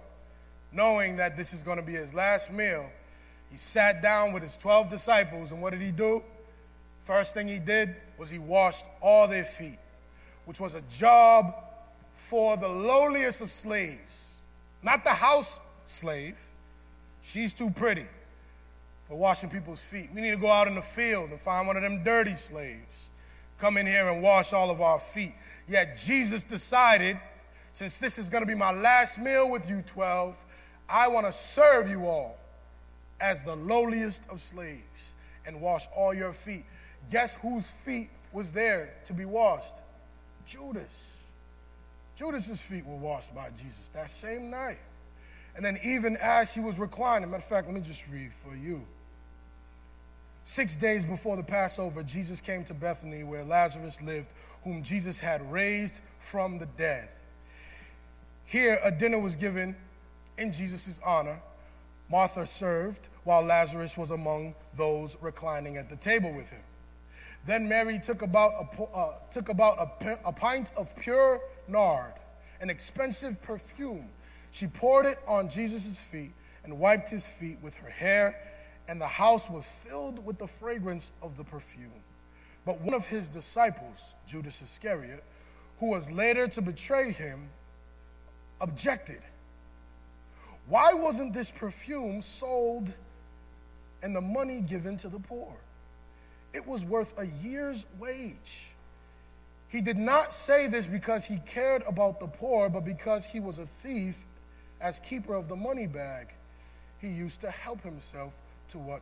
knowing 0.72 1.18
that 1.18 1.38
this 1.38 1.54
is 1.54 1.62
going 1.62 1.78
to 1.78 1.86
be 1.86 1.94
his 1.94 2.14
last 2.14 2.52
meal. 2.52 2.90
He 3.52 3.58
sat 3.58 4.02
down 4.02 4.34
with 4.34 4.42
his 4.42 4.58
12 4.58 4.90
disciples, 4.90 5.52
and 5.52 5.62
what 5.62 5.72
did 5.72 5.82
he 5.82 5.92
do? 5.92 6.24
First 7.04 7.36
thing 7.36 7.48
he 7.48 7.60
did 7.60 7.96
was 8.18 8.32
he 8.32 8.40
washed 8.40 8.86
all 9.02 9.28
their 9.28 9.46
feet, 9.46 9.78
which 10.46 10.60
was 10.60 10.74
a 10.74 10.82
job 10.84 11.54
for 12.16 12.56
the 12.56 12.68
lowliest 12.68 13.42
of 13.42 13.52
slaves, 13.52 14.38
not 14.82 15.04
the 15.04 15.12
house 15.12 15.60
slave. 15.84 16.38
She's 17.22 17.54
too 17.54 17.70
pretty 17.70 18.06
for 19.08 19.18
washing 19.18 19.50
people's 19.50 19.84
feet. 19.84 20.10
We 20.16 20.22
need 20.22 20.32
to 20.32 20.38
go 20.38 20.50
out 20.50 20.68
in 20.68 20.76
the 20.76 20.82
field 20.82 21.30
and 21.30 21.40
find 21.40 21.68
one 21.68 21.76
of 21.76 21.84
them 21.84 22.04
dirty 22.04 22.36
slaves. 22.36 23.10
Come 23.58 23.78
in 23.78 23.86
here 23.86 24.10
and 24.10 24.24
wash 24.24 24.54
all 24.54 24.72
of 24.72 24.82
our 24.82 25.00
feet. 25.00 25.34
Yet 25.68 25.98
Jesus 25.98 26.44
decided, 26.44 27.20
since 27.72 28.00
this 28.00 28.18
is 28.18 28.30
going 28.30 28.44
to 28.44 28.48
be 28.48 28.56
my 28.56 28.72
last 28.72 29.20
meal 29.20 29.52
with 29.52 29.70
you 29.70 29.82
12, 29.82 30.44
I 30.88 31.08
want 31.08 31.26
to 31.26 31.32
serve 31.32 31.90
you 31.90 32.06
all 32.06 32.38
as 33.20 33.44
the 33.44 33.56
lowliest 33.56 34.30
of 34.30 34.42
slaves 34.42 35.16
and 35.46 35.60
wash 35.60 35.86
all 35.96 36.14
your 36.14 36.32
feet. 36.32 36.64
Guess 37.12 37.36
whose 37.42 37.70
feet 37.70 38.10
was 38.32 38.52
there 38.52 38.94
to 39.06 39.14
be 39.14 39.26
washed? 39.26 39.76
Judas. 40.46 41.25
Judas's 42.16 42.62
feet 42.62 42.86
were 42.86 42.96
washed 42.96 43.36
by 43.36 43.50
Jesus 43.50 43.90
that 43.90 44.10
same 44.10 44.50
night. 44.50 44.80
And 45.56 45.64
then, 45.64 45.78
even 45.84 46.18
as 46.22 46.54
he 46.54 46.60
was 46.60 46.80
reclining, 46.80 47.30
matter 47.30 47.42
of 47.42 47.48
fact, 47.48 47.68
let 47.68 47.76
me 47.76 47.82
just 47.82 48.06
read 48.12 48.34
for 48.34 48.56
you. 48.56 48.82
Six 50.44 50.76
days 50.76 51.06
before 51.06 51.38
the 51.38 51.44
Passover, 51.44 52.04
Jesus 52.04 52.42
came 52.42 52.64
to 52.66 52.74
Bethany 52.74 53.24
where 53.24 53.44
Lazarus 53.44 54.02
lived, 54.02 54.32
whom 54.64 54.84
Jesus 54.84 55.20
had 55.20 55.50
raised 55.52 56.02
from 56.20 56.60
the 56.60 56.68
dead. 56.78 57.10
Here, 58.46 58.78
a 58.84 58.92
dinner 58.92 59.20
was 59.20 59.36
given 59.36 59.76
in 60.38 60.52
Jesus' 60.52 61.00
honor. 61.06 61.40
Martha 62.12 62.46
served, 62.46 63.08
while 63.24 63.42
Lazarus 63.42 63.98
was 63.98 64.12
among 64.12 64.54
those 64.78 65.18
reclining 65.22 65.78
at 65.78 65.90
the 65.90 65.96
table 65.96 66.32
with 66.32 66.52
him. 66.52 66.62
Then 67.46 67.70
Mary 67.70 68.00
took 68.00 68.24
about 68.24 68.54
a, 68.54 68.84
uh, 68.84 69.14
took 69.30 69.50
about 69.50 69.78
a, 69.78 70.18
a 70.26 70.32
pint 70.32 70.72
of 70.78 70.96
pure 70.98 71.42
nard, 71.68 72.14
an 72.62 72.70
expensive 72.70 73.42
perfume. 73.44 74.10
She 74.52 74.68
poured 74.68 75.06
it 75.06 75.20
on 75.28 75.48
Jesus' 75.48 76.00
feet 76.00 76.32
and 76.64 76.80
wiped 76.80 77.10
his 77.10 77.28
feet 77.28 77.60
with 77.62 77.76
her 77.76 77.90
hair, 77.90 78.36
and 78.88 79.00
the 79.00 79.08
house 79.08 79.50
was 79.50 79.70
filled 79.70 80.26
with 80.26 80.40
the 80.40 80.48
fragrance 80.48 81.14
of 81.22 81.38
the 81.38 81.44
perfume. 81.44 81.92
But 82.66 82.82
one 82.82 82.96
of 82.96 83.06
his 83.06 83.30
disciples, 83.30 84.16
Judas 84.26 84.62
Iscariot, 84.62 85.24
who 85.80 85.92
was 85.92 86.10
later 86.12 86.48
to 86.48 86.62
betray 86.62 87.12
him, 87.12 87.48
objected. 88.60 89.22
Why 90.68 90.94
wasn't 90.94 91.34
this 91.34 91.52
perfume 91.52 92.24
sold 92.24 92.92
and 94.02 94.16
the 94.16 94.22
money 94.22 94.62
given 94.62 94.98
to 94.98 95.10
the 95.10 95.20
poor? 95.20 95.56
It 96.56 96.66
was 96.66 96.86
worth 96.86 97.14
a 97.20 97.26
year's 97.46 97.86
wage. 98.00 98.72
He 99.68 99.82
did 99.82 99.98
not 99.98 100.32
say 100.32 100.68
this 100.68 100.88
because 100.88 101.26
he 101.26 101.40
cared 101.46 101.84
about 101.86 102.20
the 102.20 102.28
poor, 102.28 102.70
but 102.70 102.86
because 102.86 103.26
he 103.26 103.40
was 103.42 103.60
a 103.60 103.66
thief. 103.66 104.26
As 104.82 105.00
keeper 105.00 105.34
of 105.34 105.48
the 105.48 105.56
money 105.56 105.88
bag, 105.88 106.34
he 107.00 107.08
used 107.08 107.42
to 107.42 107.52
help 107.52 107.82
himself 107.82 108.36
to 108.70 108.78
what 108.78 109.02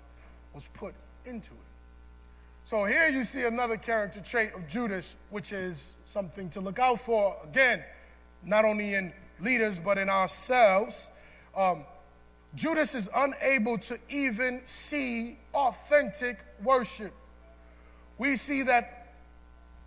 was 0.54 0.68
put 0.70 0.94
into 1.26 1.52
it. 1.52 1.60
So 2.66 2.86
here 2.86 3.08
you 3.10 3.24
see 3.24 3.46
another 3.46 3.76
character 3.78 4.22
trait 4.22 4.54
of 4.56 4.68
Judas, 4.68 5.18
which 5.30 5.52
is 5.52 5.98
something 6.06 6.50
to 6.52 6.62
look 6.62 6.80
out 6.80 7.00
for. 7.00 7.36
Again, 7.44 7.84
not 8.46 8.66
only 8.66 8.94
in 8.94 9.12
leaders, 9.40 9.80
but 9.80 9.98
in 9.98 10.10
ourselves. 10.10 11.12
um, 11.56 11.86
Judas 12.56 12.94
is 12.94 13.10
unable 13.16 13.80
to 13.80 13.98
even 14.10 14.62
see 14.66 15.38
authentic 15.54 16.38
worship. 16.64 17.12
We 18.18 18.36
see 18.36 18.64
that 18.64 19.16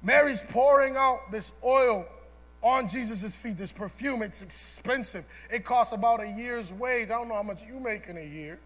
Mary's 0.02 0.42
pouring 0.42 0.96
out 0.96 1.30
this 1.30 1.52
oil 1.64 2.06
on 2.62 2.88
Jesus' 2.88 3.34
feet, 3.36 3.56
this 3.56 3.72
perfume. 3.72 4.22
It's 4.22 4.42
expensive. 4.42 5.24
It 5.50 5.64
costs 5.64 5.92
about 5.92 6.20
a 6.20 6.28
year's 6.28 6.72
wage. 6.72 7.10
I 7.10 7.14
don't 7.18 7.28
know 7.28 7.34
how 7.34 7.42
much 7.42 7.64
you 7.64 7.78
make 7.78 8.08
in 8.08 8.16
a 8.16 8.24
year, 8.24 8.58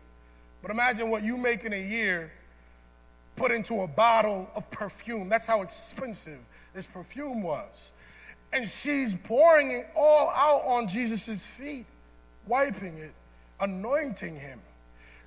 but 0.63 0.71
imagine 0.71 1.11
what 1.11 1.23
you 1.23 1.37
make 1.37 1.65
in 1.65 1.73
a 1.73 1.83
year 1.83 2.33
put 3.37 3.51
into 3.51 3.83
a 3.83 3.87
bottle 3.87 4.51
of 4.55 4.71
perfume. 4.71 5.29
That's 5.29 5.47
how 5.47 5.63
expensive 5.63 6.39
this 6.75 6.87
perfume 6.87 7.43
was. 7.43 7.93
And 8.53 8.69
she's 8.69 9.15
pouring 9.15 9.71
it 9.71 9.87
all 9.97 10.31
out 10.31 10.63
on 10.67 10.89
Jesus' 10.89 11.47
feet, 11.47 11.87
wiping 12.47 12.99
it, 12.99 13.13
anointing 13.61 14.37
him. 14.37 14.61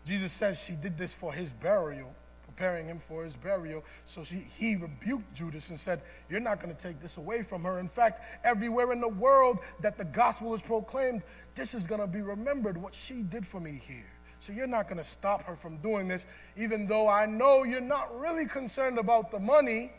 Jesus 0.06 0.32
says 0.32 0.62
she 0.62 0.74
did 0.74 0.98
this 0.98 1.14
for 1.14 1.32
his 1.32 1.52
burial, 1.52 2.14
preparing 2.56 2.88
him 2.88 3.00
for 3.00 3.24
his 3.24 3.36
burial. 3.36 3.84
So 4.06 4.24
she, 4.24 4.36
he 4.36 4.76
rebuked 4.76 5.34
Judas 5.34 5.70
and 5.70 5.80
said, 5.80 6.02
You're 6.30 6.40
not 6.40 6.60
going 6.60 6.74
to 6.74 6.80
take 6.80 7.00
this 7.00 7.18
away 7.18 7.42
from 7.42 7.64
her. 7.64 7.80
In 7.80 7.88
fact, 7.88 8.22
everywhere 8.44 8.92
in 8.92 9.02
the 9.02 9.08
world 9.08 9.60
that 9.82 9.98
the 9.98 10.06
gospel 10.06 10.54
is 10.54 10.62
proclaimed, 10.62 11.24
this 11.56 11.74
is 11.74 11.88
going 11.88 12.02
to 12.02 12.08
be 12.08 12.22
remembered 12.22 12.78
what 12.78 12.94
she 12.94 13.24
did 13.24 13.46
for 13.46 13.60
me 13.60 13.72
here. 13.72 14.06
So 14.40 14.54
you're 14.54 14.68
not 14.68 14.88
going 14.88 14.98
to 14.98 15.04
stop 15.04 15.44
her 15.44 15.56
from 15.56 15.78
doing 15.78 16.08
this, 16.08 16.26
even 16.58 16.86
though 16.86 17.08
I 17.08 17.26
know 17.26 17.64
you're 17.64 17.82
not 17.82 18.20
really 18.20 18.46
concerned 18.46 18.98
about 18.98 19.32
the 19.32 19.40
money. 19.40 19.92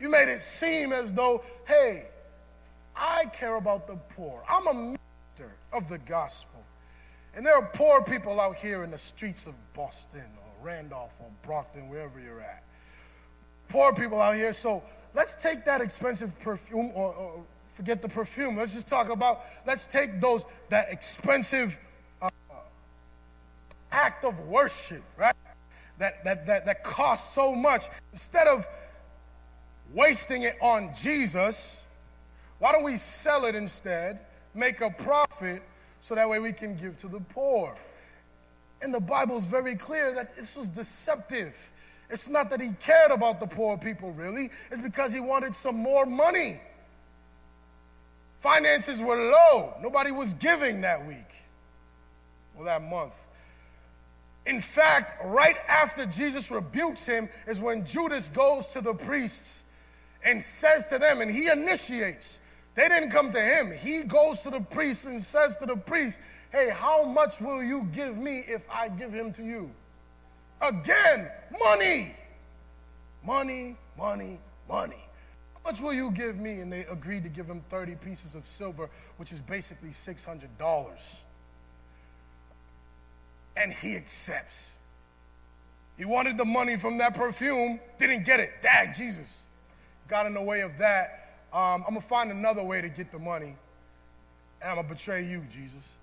You 0.00 0.10
made 0.10 0.28
it 0.28 0.42
seem 0.42 0.92
as 0.92 1.12
though, 1.12 1.42
hey, 1.66 2.04
I 2.96 3.24
care 3.32 3.56
about 3.56 3.86
the 3.86 3.96
poor. 4.16 4.42
I'm 4.50 4.66
a 4.66 4.74
minister 4.74 5.54
of 5.72 5.88
the 5.88 5.98
gospel. 5.98 6.64
And 7.36 7.46
there 7.46 7.54
are 7.54 7.70
poor 7.72 8.02
people 8.02 8.40
out 8.40 8.56
here 8.56 8.82
in 8.82 8.90
the 8.90 8.98
streets 8.98 9.46
of 9.46 9.54
Boston 9.72 10.26
Randolph 10.62 11.16
or 11.20 11.30
Brockton, 11.42 11.88
wherever 11.88 12.20
you're 12.20 12.40
at. 12.40 12.62
Poor 13.68 13.92
people 13.92 14.20
out 14.20 14.34
here. 14.34 14.52
So 14.52 14.82
let's 15.14 15.40
take 15.40 15.64
that 15.64 15.80
expensive 15.80 16.38
perfume 16.40 16.90
or, 16.94 17.14
or 17.14 17.44
forget 17.68 18.02
the 18.02 18.08
perfume. 18.08 18.56
Let's 18.56 18.74
just 18.74 18.88
talk 18.88 19.10
about, 19.10 19.40
let's 19.66 19.86
take 19.86 20.20
those, 20.20 20.44
that 20.68 20.86
expensive 20.90 21.78
uh, 22.20 22.28
act 23.92 24.24
of 24.24 24.38
worship, 24.48 25.02
right? 25.16 25.34
That, 25.98 26.24
that, 26.24 26.46
that, 26.46 26.66
that 26.66 26.82
costs 26.82 27.34
so 27.34 27.54
much. 27.54 27.84
Instead 28.12 28.46
of 28.46 28.66
wasting 29.94 30.42
it 30.42 30.54
on 30.60 30.90
Jesus, 30.94 31.86
why 32.58 32.72
don't 32.72 32.84
we 32.84 32.96
sell 32.96 33.44
it 33.44 33.54
instead, 33.54 34.20
make 34.54 34.80
a 34.80 34.90
profit, 34.90 35.62
so 36.00 36.14
that 36.14 36.28
way 36.28 36.40
we 36.40 36.52
can 36.52 36.74
give 36.76 36.96
to 36.98 37.08
the 37.08 37.20
poor. 37.20 37.76
And 38.82 38.94
the 38.94 39.00
Bible 39.00 39.36
is 39.36 39.44
very 39.44 39.74
clear 39.74 40.14
that 40.14 40.34
this 40.36 40.56
was 40.56 40.68
deceptive. 40.68 41.72
It's 42.08 42.28
not 42.28 42.50
that 42.50 42.60
he 42.60 42.72
cared 42.80 43.10
about 43.10 43.38
the 43.40 43.46
poor 43.46 43.76
people, 43.76 44.12
really, 44.12 44.50
it's 44.70 44.80
because 44.80 45.12
he 45.12 45.20
wanted 45.20 45.54
some 45.54 45.76
more 45.76 46.06
money. 46.06 46.60
Finances 48.38 49.00
were 49.00 49.16
low, 49.16 49.74
nobody 49.82 50.10
was 50.10 50.34
giving 50.34 50.80
that 50.80 51.06
week 51.06 51.34
or 52.56 52.64
that 52.64 52.82
month. 52.82 53.28
In 54.46 54.60
fact, 54.60 55.22
right 55.26 55.56
after 55.68 56.06
Jesus 56.06 56.50
rebukes 56.50 57.04
him 57.06 57.28
is 57.46 57.60
when 57.60 57.84
Judas 57.84 58.30
goes 58.30 58.68
to 58.68 58.80
the 58.80 58.94
priests 58.94 59.70
and 60.26 60.42
says 60.42 60.86
to 60.86 60.98
them, 60.98 61.20
and 61.20 61.30
he 61.30 61.48
initiates, 61.48 62.40
they 62.74 62.88
didn't 62.88 63.10
come 63.10 63.30
to 63.30 63.40
him. 63.40 63.70
He 63.78 64.02
goes 64.04 64.42
to 64.42 64.50
the 64.50 64.60
priest 64.60 65.06
and 65.06 65.20
says 65.20 65.56
to 65.58 65.66
the 65.66 65.76
priest, 65.76 66.20
Hey, 66.52 66.70
how 66.70 67.04
much 67.04 67.40
will 67.40 67.62
you 67.62 67.88
give 67.92 68.16
me 68.16 68.40
if 68.48 68.66
I 68.70 68.88
give 68.88 69.12
him 69.12 69.32
to 69.34 69.42
you? 69.42 69.70
Again, 70.60 71.28
money. 71.64 72.14
Money, 73.24 73.76
money, 73.96 74.38
money. 74.68 75.04
How 75.54 75.70
much 75.70 75.80
will 75.80 75.92
you 75.92 76.10
give 76.10 76.40
me? 76.40 76.60
And 76.60 76.72
they 76.72 76.80
agreed 76.90 77.22
to 77.24 77.28
give 77.28 77.46
him 77.46 77.62
30 77.68 77.94
pieces 77.96 78.34
of 78.34 78.44
silver, 78.44 78.88
which 79.16 79.32
is 79.32 79.40
basically 79.40 79.90
$600. 79.90 81.22
And 83.56 83.72
he 83.72 83.96
accepts. 83.96 84.78
He 85.96 86.04
wanted 86.04 86.38
the 86.38 86.44
money 86.44 86.76
from 86.76 86.98
that 86.98 87.14
perfume, 87.14 87.78
didn't 87.98 88.24
get 88.24 88.40
it. 88.40 88.50
Dag, 88.62 88.94
Jesus. 88.94 89.44
Got 90.08 90.26
in 90.26 90.34
the 90.34 90.42
way 90.42 90.62
of 90.62 90.76
that 90.78 91.20
um, 91.52 91.82
I'm 91.86 91.94
going 91.94 91.94
to 91.96 92.00
find 92.00 92.30
another 92.30 92.62
way 92.62 92.80
to 92.80 92.88
get 92.88 93.10
the 93.10 93.18
money, 93.18 93.56
and 94.62 94.70
I'm 94.70 94.76
going 94.76 94.86
to 94.86 94.94
betray 94.94 95.24
you, 95.24 95.42
Jesus. 95.50 95.94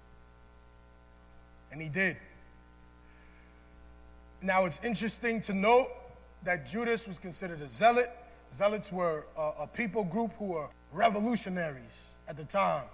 And 1.72 1.82
he 1.82 1.90
did. 1.90 2.18
Now, 4.42 4.66
it's 4.66 4.84
interesting 4.84 5.42
to 5.42 5.54
note 5.54 5.90
that 6.44 6.66
Judas 6.68 7.08
was 7.08 7.20
considered 7.20 7.62
a 7.62 7.68
zealot. 7.68 8.10
Zealots 8.54 8.92
were 8.92 9.26
a, 9.38 9.64
a 9.64 9.68
people 9.68 10.04
group 10.04 10.32
who 10.38 10.46
were 10.46 10.68
revolutionaries 10.94 12.14
at 12.28 12.38
the 12.38 12.46
time 12.46 12.86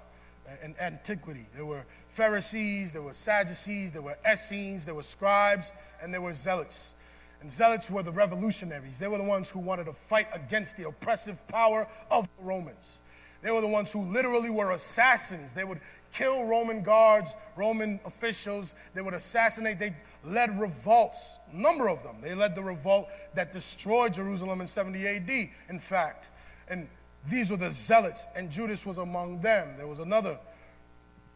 in 0.63 0.75
antiquity. 0.79 1.45
There 1.55 1.65
were 1.65 1.83
Pharisees, 2.09 2.93
there 2.93 3.01
were 3.01 3.13
Sadducees, 3.13 3.91
there 3.91 4.01
were 4.01 4.17
Essenes, 4.29 4.85
there 4.85 4.95
were 4.95 5.03
scribes, 5.03 5.73
and 6.01 6.13
there 6.13 6.21
were 6.21 6.33
zealots. 6.33 6.95
And 7.41 7.51
zealots 7.51 7.89
were 7.89 8.03
the 8.03 8.11
revolutionaries. 8.11 8.99
They 8.99 9.07
were 9.07 9.17
the 9.17 9.23
ones 9.23 9.49
who 9.49 9.59
wanted 9.59 9.85
to 9.85 9.93
fight 9.93 10.27
against 10.33 10.77
the 10.77 10.87
oppressive 10.87 11.45
power 11.47 11.87
of 12.09 12.27
the 12.37 12.43
Romans. 12.43 13.01
They 13.43 13.51
were 13.51 13.61
the 13.61 13.67
ones 13.67 13.91
who 13.91 14.01
literally 14.03 14.49
were 14.49 14.71
assassins. 14.71 15.53
They 15.53 15.65
would 15.65 15.81
kill 16.13 16.45
Roman 16.45 16.81
guards, 16.81 17.35
Roman 17.57 17.99
officials. 18.05 18.75
They 18.95 19.01
would 19.01 19.13
assassinate. 19.13 19.79
They 19.79 19.93
led 20.23 20.57
revolts, 20.59 21.37
a 21.51 21.57
number 21.57 21.89
of 21.89 22.01
them. 22.03 22.15
They 22.21 22.33
led 22.33 22.55
the 22.55 22.63
revolt 22.63 23.09
that 23.35 23.51
destroyed 23.51 24.13
Jerusalem 24.13 24.61
in 24.61 24.67
70 24.67 25.05
AD, 25.05 25.29
in 25.69 25.77
fact. 25.77 26.29
And 26.69 26.87
these 27.27 27.51
were 27.51 27.57
the 27.57 27.69
zealots, 27.69 28.27
and 28.35 28.49
Judas 28.49 28.85
was 28.85 28.97
among 28.97 29.41
them. 29.41 29.75
There 29.77 29.87
was 29.87 29.99
another 29.99 30.37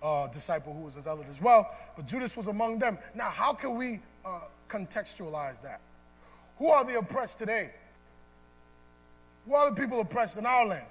uh, 0.01 0.27
disciple 0.27 0.73
who 0.73 0.85
was 0.85 0.95
a 0.95 1.01
zealot 1.01 1.27
as 1.29 1.41
well, 1.41 1.75
but 1.97 2.05
Judas 2.05 2.37
was 2.37 2.47
among 2.47 2.79
them. 2.79 2.97
Now, 3.15 3.29
how 3.29 3.53
can 3.53 3.75
we 3.75 3.99
uh, 4.25 4.41
contextualize 4.69 5.61
that? 5.61 5.81
Who 6.57 6.69
are 6.69 6.85
the 6.85 6.97
oppressed 6.97 7.37
today? 7.37 7.71
Who 9.45 9.55
are 9.55 9.69
the 9.69 9.75
people 9.75 9.99
oppressed 9.99 10.37
in 10.37 10.45
our 10.45 10.65
land? 10.65 10.85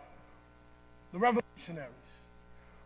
The 1.13 1.19
revolutionaries. 1.19 1.91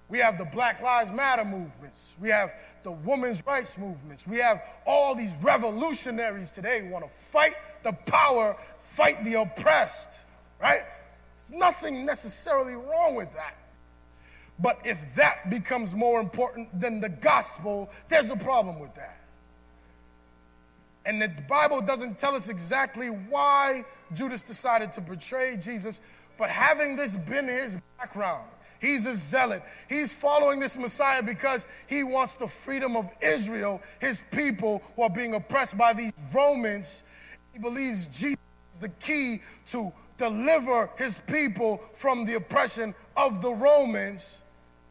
We 0.09 0.19
have 0.19 0.39
the 0.39 0.45
Black 0.45 0.83
Lives 0.83 1.13
Matter 1.13 1.45
movements. 1.45 2.17
We 2.21 2.29
have 2.31 2.53
the 2.83 2.91
women's 2.91 3.47
rights 3.47 3.79
movements. 3.79 4.27
We 4.27 4.39
have 4.39 4.61
all 4.85 5.15
these 5.15 5.35
revolutionaries 5.41 6.51
today 6.51 6.81
who 6.81 6.89
want 6.89 7.05
to 7.05 7.11
fight 7.11 7.55
the 7.85 7.93
power, 8.07 8.57
fight 8.79 9.23
the 9.25 9.35
oppressed, 9.35 10.25
right? 10.61 10.83
There's 11.37 11.59
nothing 11.59 12.05
necessarily 12.05 12.75
wrong 12.75 13.15
with 13.15 13.33
that. 13.33 13.55
But 14.59 14.81
if 14.85 15.15
that 15.15 15.49
becomes 15.49 15.95
more 15.95 16.21
important 16.21 16.69
than 16.79 17.01
the 17.01 17.09
gospel, 17.09 17.89
there's 18.09 18.31
a 18.31 18.37
problem 18.37 18.81
with 18.81 18.95
that. 18.97 19.17
And 21.07 21.23
the 21.23 21.33
Bible 21.49 21.81
doesn't 21.81 22.19
tell 22.19 22.35
us 22.35 22.51
exactly 22.51 23.07
why 23.07 23.85
Judas 24.13 24.43
decided 24.43 24.93
to 24.93 25.01
betray 25.01 25.57
Jesus, 25.59 26.01
but 26.41 26.49
having 26.49 26.97
this 26.97 27.15
been 27.15 27.47
his 27.47 27.79
background, 27.99 28.49
he's 28.81 29.05
a 29.05 29.15
zealot. 29.15 29.63
He's 29.91 30.11
following 30.11 30.59
this 30.59 30.79
Messiah 30.79 31.23
because 31.23 31.67
he 31.87 32.03
wants 32.03 32.37
the 32.37 32.47
freedom 32.47 32.97
of 32.97 33.13
Israel, 33.23 33.83
his 34.01 34.23
people 34.33 34.83
who 34.97 35.03
are 35.03 35.11
being 35.11 35.35
oppressed 35.35 35.77
by 35.77 35.93
these 35.93 36.13
Romans. 36.33 37.05
He 37.53 37.59
believes 37.59 38.07
Jesus 38.07 38.39
is 38.73 38.79
the 38.79 38.89
key 38.89 39.43
to 39.67 39.93
deliver 40.17 40.89
his 40.97 41.19
people 41.19 41.77
from 41.93 42.25
the 42.25 42.37
oppression 42.37 42.95
of 43.19 43.43
the 43.43 43.53
Romans, 43.53 44.45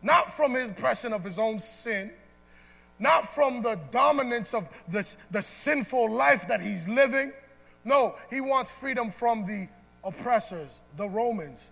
not 0.04 0.32
from 0.32 0.54
his 0.54 0.70
oppression 0.70 1.14
of 1.14 1.24
his 1.24 1.40
own 1.40 1.58
sin 1.60 2.12
not 3.02 3.26
from 3.26 3.62
the 3.62 3.80
dominance 3.92 4.54
of 4.54 4.68
this, 4.90 5.16
the 5.32 5.42
sinful 5.42 6.12
life 6.12 6.46
that 6.50 6.62
he's 6.62 6.86
living. 6.86 7.32
No, 7.86 8.16
he 8.30 8.42
wants 8.42 8.78
freedom 8.78 9.10
from 9.10 9.46
the 9.46 9.70
oppressors, 10.04 10.82
the 10.98 11.08
Romans. 11.08 11.72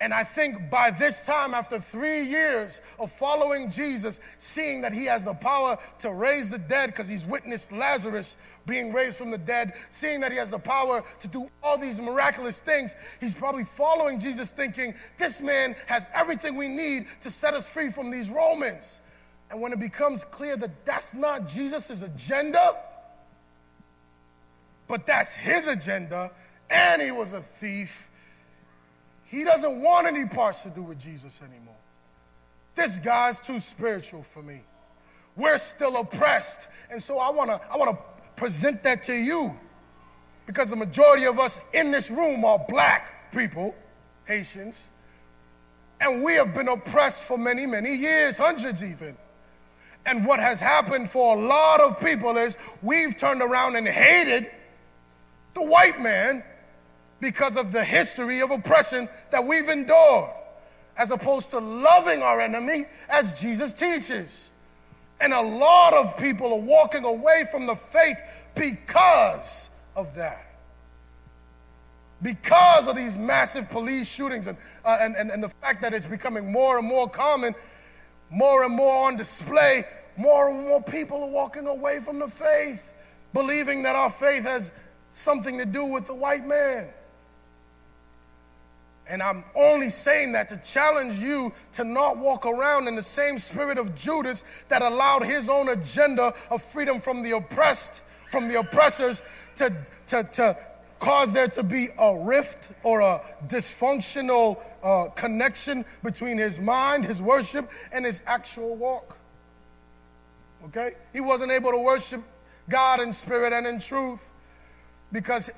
And 0.00 0.14
I 0.14 0.22
think 0.22 0.70
by 0.70 0.92
this 0.92 1.26
time, 1.26 1.54
after 1.54 1.80
three 1.80 2.22
years 2.22 2.82
of 3.00 3.10
following 3.10 3.68
Jesus, 3.68 4.20
seeing 4.38 4.80
that 4.82 4.92
he 4.92 5.04
has 5.06 5.24
the 5.24 5.34
power 5.34 5.76
to 5.98 6.12
raise 6.12 6.50
the 6.50 6.58
dead 6.58 6.90
because 6.90 7.08
he's 7.08 7.26
witnessed 7.26 7.72
Lazarus 7.72 8.40
being 8.64 8.92
raised 8.92 9.18
from 9.18 9.32
the 9.32 9.38
dead, 9.38 9.72
seeing 9.90 10.20
that 10.20 10.30
he 10.30 10.38
has 10.38 10.52
the 10.52 10.58
power 10.58 11.02
to 11.18 11.28
do 11.28 11.48
all 11.64 11.76
these 11.76 12.00
miraculous 12.00 12.60
things, 12.60 12.94
he's 13.20 13.34
probably 13.34 13.64
following 13.64 14.20
Jesus 14.20 14.52
thinking, 14.52 14.94
this 15.16 15.42
man 15.42 15.74
has 15.86 16.08
everything 16.14 16.54
we 16.54 16.68
need 16.68 17.06
to 17.20 17.30
set 17.30 17.54
us 17.54 17.72
free 17.72 17.90
from 17.90 18.08
these 18.08 18.30
Romans. 18.30 19.02
And 19.50 19.60
when 19.60 19.72
it 19.72 19.80
becomes 19.80 20.24
clear 20.24 20.56
that 20.58 20.84
that's 20.84 21.12
not 21.12 21.48
Jesus' 21.48 22.02
agenda, 22.02 22.76
but 24.86 25.06
that's 25.06 25.34
his 25.34 25.66
agenda, 25.66 26.30
and 26.70 27.02
he 27.02 27.10
was 27.10 27.32
a 27.32 27.40
thief, 27.40 28.10
he 29.24 29.44
doesn't 29.44 29.82
want 29.82 30.06
any 30.06 30.26
parts 30.26 30.62
to 30.62 30.70
do 30.70 30.82
with 30.82 30.98
Jesus 30.98 31.42
anymore. 31.42 31.74
This 32.74 32.98
guy's 32.98 33.38
too 33.38 33.58
spiritual 33.58 34.22
for 34.22 34.42
me. 34.42 34.60
we're 35.36 35.58
still 35.58 36.00
oppressed. 36.00 36.68
And 36.90 37.02
so 37.02 37.18
I 37.18 37.30
wanna, 37.30 37.60
I 37.72 37.76
wanna 37.76 37.96
present 38.36 38.82
that 38.82 39.04
to 39.04 39.14
you 39.14 39.52
because 40.46 40.70
the 40.70 40.76
majority 40.76 41.26
of 41.26 41.38
us 41.38 41.70
in 41.72 41.90
this 41.90 42.10
room 42.10 42.44
are 42.44 42.58
black 42.68 43.32
people, 43.32 43.74
Haitians, 44.26 44.88
and 46.00 46.22
we 46.22 46.34
have 46.34 46.54
been 46.54 46.68
oppressed 46.68 47.24
for 47.24 47.36
many, 47.36 47.66
many 47.66 47.94
years, 47.94 48.38
hundreds 48.38 48.82
even. 48.82 49.16
And 50.06 50.24
what 50.24 50.40
has 50.40 50.60
happened 50.60 51.10
for 51.10 51.36
a 51.36 51.40
lot 51.40 51.80
of 51.80 52.00
people 52.00 52.36
is 52.36 52.56
we've 52.82 53.16
turned 53.16 53.42
around 53.42 53.76
and 53.76 53.86
hated 53.86 54.50
the 55.54 55.62
white 55.62 56.00
man 56.00 56.42
because 57.20 57.56
of 57.56 57.72
the 57.72 57.84
history 57.84 58.40
of 58.40 58.50
oppression 58.50 59.08
that 59.30 59.44
we've 59.44 59.68
endured, 59.68 60.30
as 60.98 61.10
opposed 61.10 61.50
to 61.50 61.58
loving 61.58 62.22
our 62.22 62.40
enemy 62.40 62.84
as 63.10 63.40
Jesus 63.40 63.72
teaches. 63.72 64.52
And 65.20 65.32
a 65.32 65.40
lot 65.40 65.94
of 65.94 66.16
people 66.16 66.52
are 66.52 66.60
walking 66.60 67.04
away 67.04 67.44
from 67.50 67.66
the 67.66 67.74
faith 67.74 68.18
because 68.54 69.80
of 69.96 70.14
that. 70.14 70.44
Because 72.22 72.88
of 72.88 72.96
these 72.96 73.16
massive 73.16 73.70
police 73.70 74.12
shootings 74.12 74.48
and, 74.48 74.56
uh, 74.84 74.98
and, 75.00 75.14
and, 75.16 75.30
and 75.30 75.42
the 75.42 75.48
fact 75.48 75.82
that 75.82 75.92
it's 75.92 76.06
becoming 76.06 76.50
more 76.50 76.78
and 76.78 76.86
more 76.86 77.08
common, 77.08 77.54
more 78.30 78.64
and 78.64 78.74
more 78.74 79.06
on 79.06 79.16
display, 79.16 79.82
more 80.16 80.50
and 80.50 80.60
more 80.60 80.82
people 80.82 81.22
are 81.22 81.30
walking 81.30 81.66
away 81.66 82.00
from 82.00 82.18
the 82.18 82.26
faith, 82.26 82.94
believing 83.32 83.82
that 83.84 83.94
our 83.94 84.10
faith 84.10 84.42
has 84.42 84.72
something 85.10 85.56
to 85.58 85.64
do 85.64 85.84
with 85.84 86.06
the 86.06 86.14
white 86.14 86.44
man. 86.44 86.88
And 89.08 89.22
I'm 89.22 89.44
only 89.54 89.88
saying 89.88 90.32
that 90.32 90.48
to 90.50 90.58
challenge 90.58 91.18
you 91.18 91.52
to 91.72 91.84
not 91.84 92.18
walk 92.18 92.46
around 92.46 92.88
in 92.88 92.94
the 92.94 93.02
same 93.02 93.38
spirit 93.38 93.78
of 93.78 93.94
Judas 93.94 94.64
that 94.68 94.82
allowed 94.82 95.22
his 95.22 95.48
own 95.48 95.70
agenda 95.70 96.34
of 96.50 96.62
freedom 96.62 97.00
from 97.00 97.22
the 97.22 97.36
oppressed, 97.36 98.04
from 98.28 98.48
the 98.48 98.58
oppressors, 98.58 99.22
to, 99.56 99.72
to, 100.08 100.22
to 100.32 100.56
cause 100.98 101.32
there 101.32 101.48
to 101.48 101.62
be 101.62 101.88
a 101.98 102.18
rift 102.18 102.70
or 102.82 103.00
a 103.00 103.20
dysfunctional 103.46 104.60
uh, 104.82 105.08
connection 105.14 105.84
between 106.02 106.36
his 106.36 106.60
mind, 106.60 107.04
his 107.04 107.22
worship, 107.22 107.68
and 107.92 108.04
his 108.04 108.22
actual 108.26 108.76
walk. 108.76 109.16
Okay? 110.66 110.92
He 111.14 111.20
wasn't 111.20 111.50
able 111.50 111.70
to 111.70 111.78
worship 111.78 112.20
God 112.68 113.00
in 113.00 113.12
spirit 113.12 113.54
and 113.54 113.66
in 113.66 113.78
truth 113.78 114.34
because 115.12 115.50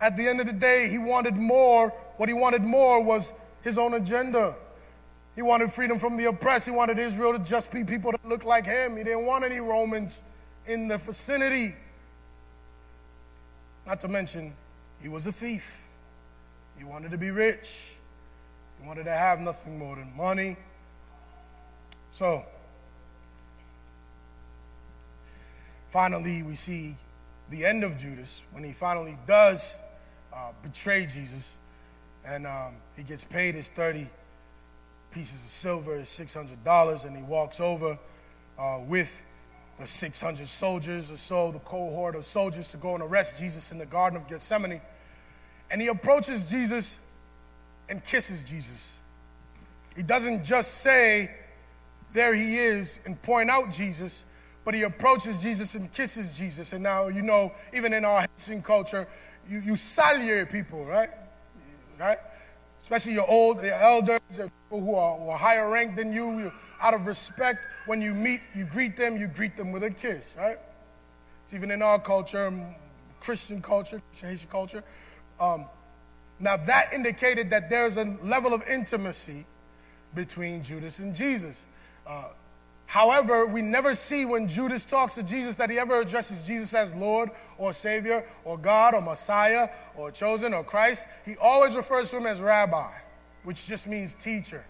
at 0.00 0.16
the 0.16 0.28
end 0.28 0.40
of 0.40 0.46
the 0.46 0.52
day, 0.52 0.88
he 0.90 0.98
wanted 0.98 1.36
more. 1.36 1.92
What 2.16 2.28
he 2.28 2.34
wanted 2.34 2.62
more 2.62 3.02
was 3.02 3.32
his 3.62 3.78
own 3.78 3.94
agenda. 3.94 4.54
He 5.34 5.42
wanted 5.42 5.72
freedom 5.72 5.98
from 5.98 6.16
the 6.16 6.26
oppressed. 6.26 6.66
He 6.66 6.72
wanted 6.72 6.98
Israel 6.98 7.32
to 7.32 7.38
just 7.38 7.72
be 7.72 7.84
people 7.84 8.12
that 8.12 8.26
looked 8.28 8.44
like 8.44 8.66
him. 8.66 8.96
He 8.96 9.04
didn't 9.04 9.24
want 9.24 9.44
any 9.44 9.60
Romans 9.60 10.22
in 10.66 10.88
the 10.88 10.98
vicinity. 10.98 11.74
Not 13.86 13.98
to 14.00 14.08
mention, 14.08 14.52
he 15.00 15.08
was 15.08 15.26
a 15.26 15.32
thief. 15.32 15.88
He 16.76 16.84
wanted 16.84 17.10
to 17.10 17.18
be 17.18 17.30
rich. 17.30 17.96
He 18.80 18.86
wanted 18.86 19.04
to 19.04 19.12
have 19.12 19.40
nothing 19.40 19.78
more 19.78 19.96
than 19.96 20.14
money. 20.16 20.56
So, 22.10 22.44
finally, 25.88 26.42
we 26.42 26.54
see 26.54 26.94
the 27.48 27.64
end 27.64 27.84
of 27.84 27.96
Judas 27.96 28.44
when 28.52 28.62
he 28.64 28.72
finally 28.72 29.16
does 29.26 29.80
uh, 30.34 30.52
betray 30.62 31.06
Jesus 31.06 31.56
and 32.24 32.46
um, 32.46 32.74
he 32.96 33.02
gets 33.02 33.24
paid 33.24 33.54
his 33.54 33.68
30 33.68 34.06
pieces 35.10 35.44
of 35.44 35.50
silver, 35.50 35.96
his 35.96 36.08
$600, 36.08 37.04
and 37.04 37.16
he 37.16 37.22
walks 37.22 37.60
over 37.60 37.98
uh, 38.58 38.80
with 38.86 39.24
the 39.78 39.86
600 39.86 40.46
soldiers 40.46 41.10
or 41.10 41.16
so, 41.16 41.50
the 41.50 41.58
cohort 41.60 42.14
of 42.14 42.24
soldiers, 42.24 42.68
to 42.68 42.76
go 42.76 42.94
and 42.94 43.02
arrest 43.02 43.40
Jesus 43.40 43.72
in 43.72 43.78
the 43.78 43.86
Garden 43.86 44.20
of 44.20 44.28
Gethsemane. 44.28 44.80
And 45.70 45.80
he 45.80 45.88
approaches 45.88 46.50
Jesus 46.50 47.06
and 47.88 48.04
kisses 48.04 48.44
Jesus. 48.44 49.00
He 49.96 50.02
doesn't 50.02 50.44
just 50.44 50.78
say, 50.78 51.30
There 52.12 52.34
he 52.34 52.56
is, 52.56 53.00
and 53.06 53.20
point 53.22 53.50
out 53.50 53.70
Jesus, 53.72 54.24
but 54.64 54.74
he 54.74 54.82
approaches 54.82 55.42
Jesus 55.42 55.74
and 55.74 55.92
kisses 55.92 56.38
Jesus. 56.38 56.72
And 56.72 56.82
now, 56.82 57.08
you 57.08 57.22
know, 57.22 57.52
even 57.74 57.92
in 57.92 58.04
our 58.04 58.26
Haitian 58.36 58.62
culture, 58.62 59.06
you, 59.48 59.58
you 59.58 59.76
salute 59.76 60.50
people, 60.50 60.84
right? 60.84 61.10
Right? 61.98 62.18
Especially 62.80 63.12
your 63.12 63.30
old 63.30 63.62
your 63.62 63.74
elders, 63.74 64.20
people 64.28 64.80
who 64.80 64.94
are, 64.94 65.18
who 65.18 65.28
are 65.28 65.38
higher 65.38 65.70
ranked 65.70 65.96
than 65.96 66.12
you, 66.12 66.38
you. 66.38 66.52
Out 66.80 66.94
of 66.94 67.06
respect, 67.06 67.60
when 67.86 68.02
you 68.02 68.12
meet, 68.12 68.40
you 68.54 68.64
greet 68.64 68.96
them, 68.96 69.16
you 69.16 69.28
greet 69.28 69.56
them 69.56 69.70
with 69.70 69.84
a 69.84 69.90
kiss, 69.90 70.36
right? 70.36 70.58
It's 71.44 71.54
even 71.54 71.70
in 71.70 71.80
our 71.80 72.00
culture, 72.00 72.52
Christian 73.20 73.62
culture, 73.62 74.02
Haitian 74.20 74.50
culture. 74.50 74.82
Um, 75.38 75.66
now, 76.40 76.56
that 76.56 76.92
indicated 76.92 77.50
that 77.50 77.70
there's 77.70 77.98
a 77.98 78.04
level 78.22 78.52
of 78.52 78.66
intimacy 78.68 79.44
between 80.14 80.62
Judas 80.62 80.98
and 80.98 81.14
Jesus. 81.14 81.66
Uh, 82.04 82.24
however, 82.92 83.46
we 83.46 83.62
never 83.62 83.94
see 83.94 84.26
when 84.26 84.46
Judas 84.46 84.84
talks 84.84 85.14
to 85.14 85.22
Jesus 85.22 85.56
that 85.56 85.70
he 85.70 85.78
ever 85.78 86.02
addresses 86.02 86.46
Jesus 86.46 86.74
as 86.74 86.94
Lord 86.94 87.30
or 87.56 87.72
Savior 87.72 88.22
or 88.44 88.58
God 88.58 88.92
or 88.92 89.00
Messiah 89.00 89.70
or 89.96 90.10
chosen 90.10 90.52
or 90.52 90.62
Christ. 90.62 91.08
He 91.24 91.34
always 91.40 91.74
refers 91.74 92.10
to 92.10 92.18
him 92.18 92.26
as 92.26 92.42
Rabbi, 92.42 92.90
which 93.44 93.66
just 93.66 93.88
means 93.88 94.12
teacher, 94.12 94.62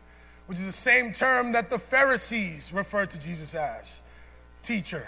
which 0.47 0.57
is 0.57 0.67
the 0.67 0.73
same 0.73 1.13
term 1.13 1.51
that 1.51 1.69
the 1.69 1.81
Pharisees 1.81 2.73
referred 2.73 3.11
to 3.11 3.21
Jesus 3.21 3.57
as 3.57 4.03
teacher, 4.63 5.05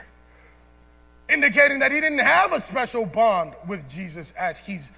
indicating 1.29 1.79
that 1.79 1.93
he 1.93 2.01
didn't 2.01 2.19
have 2.19 2.53
a 2.53 2.59
special 2.59 3.07
bond 3.07 3.55
with 3.69 3.89
Jesus 3.89 4.33
as 4.33 4.59
he's 4.59 4.91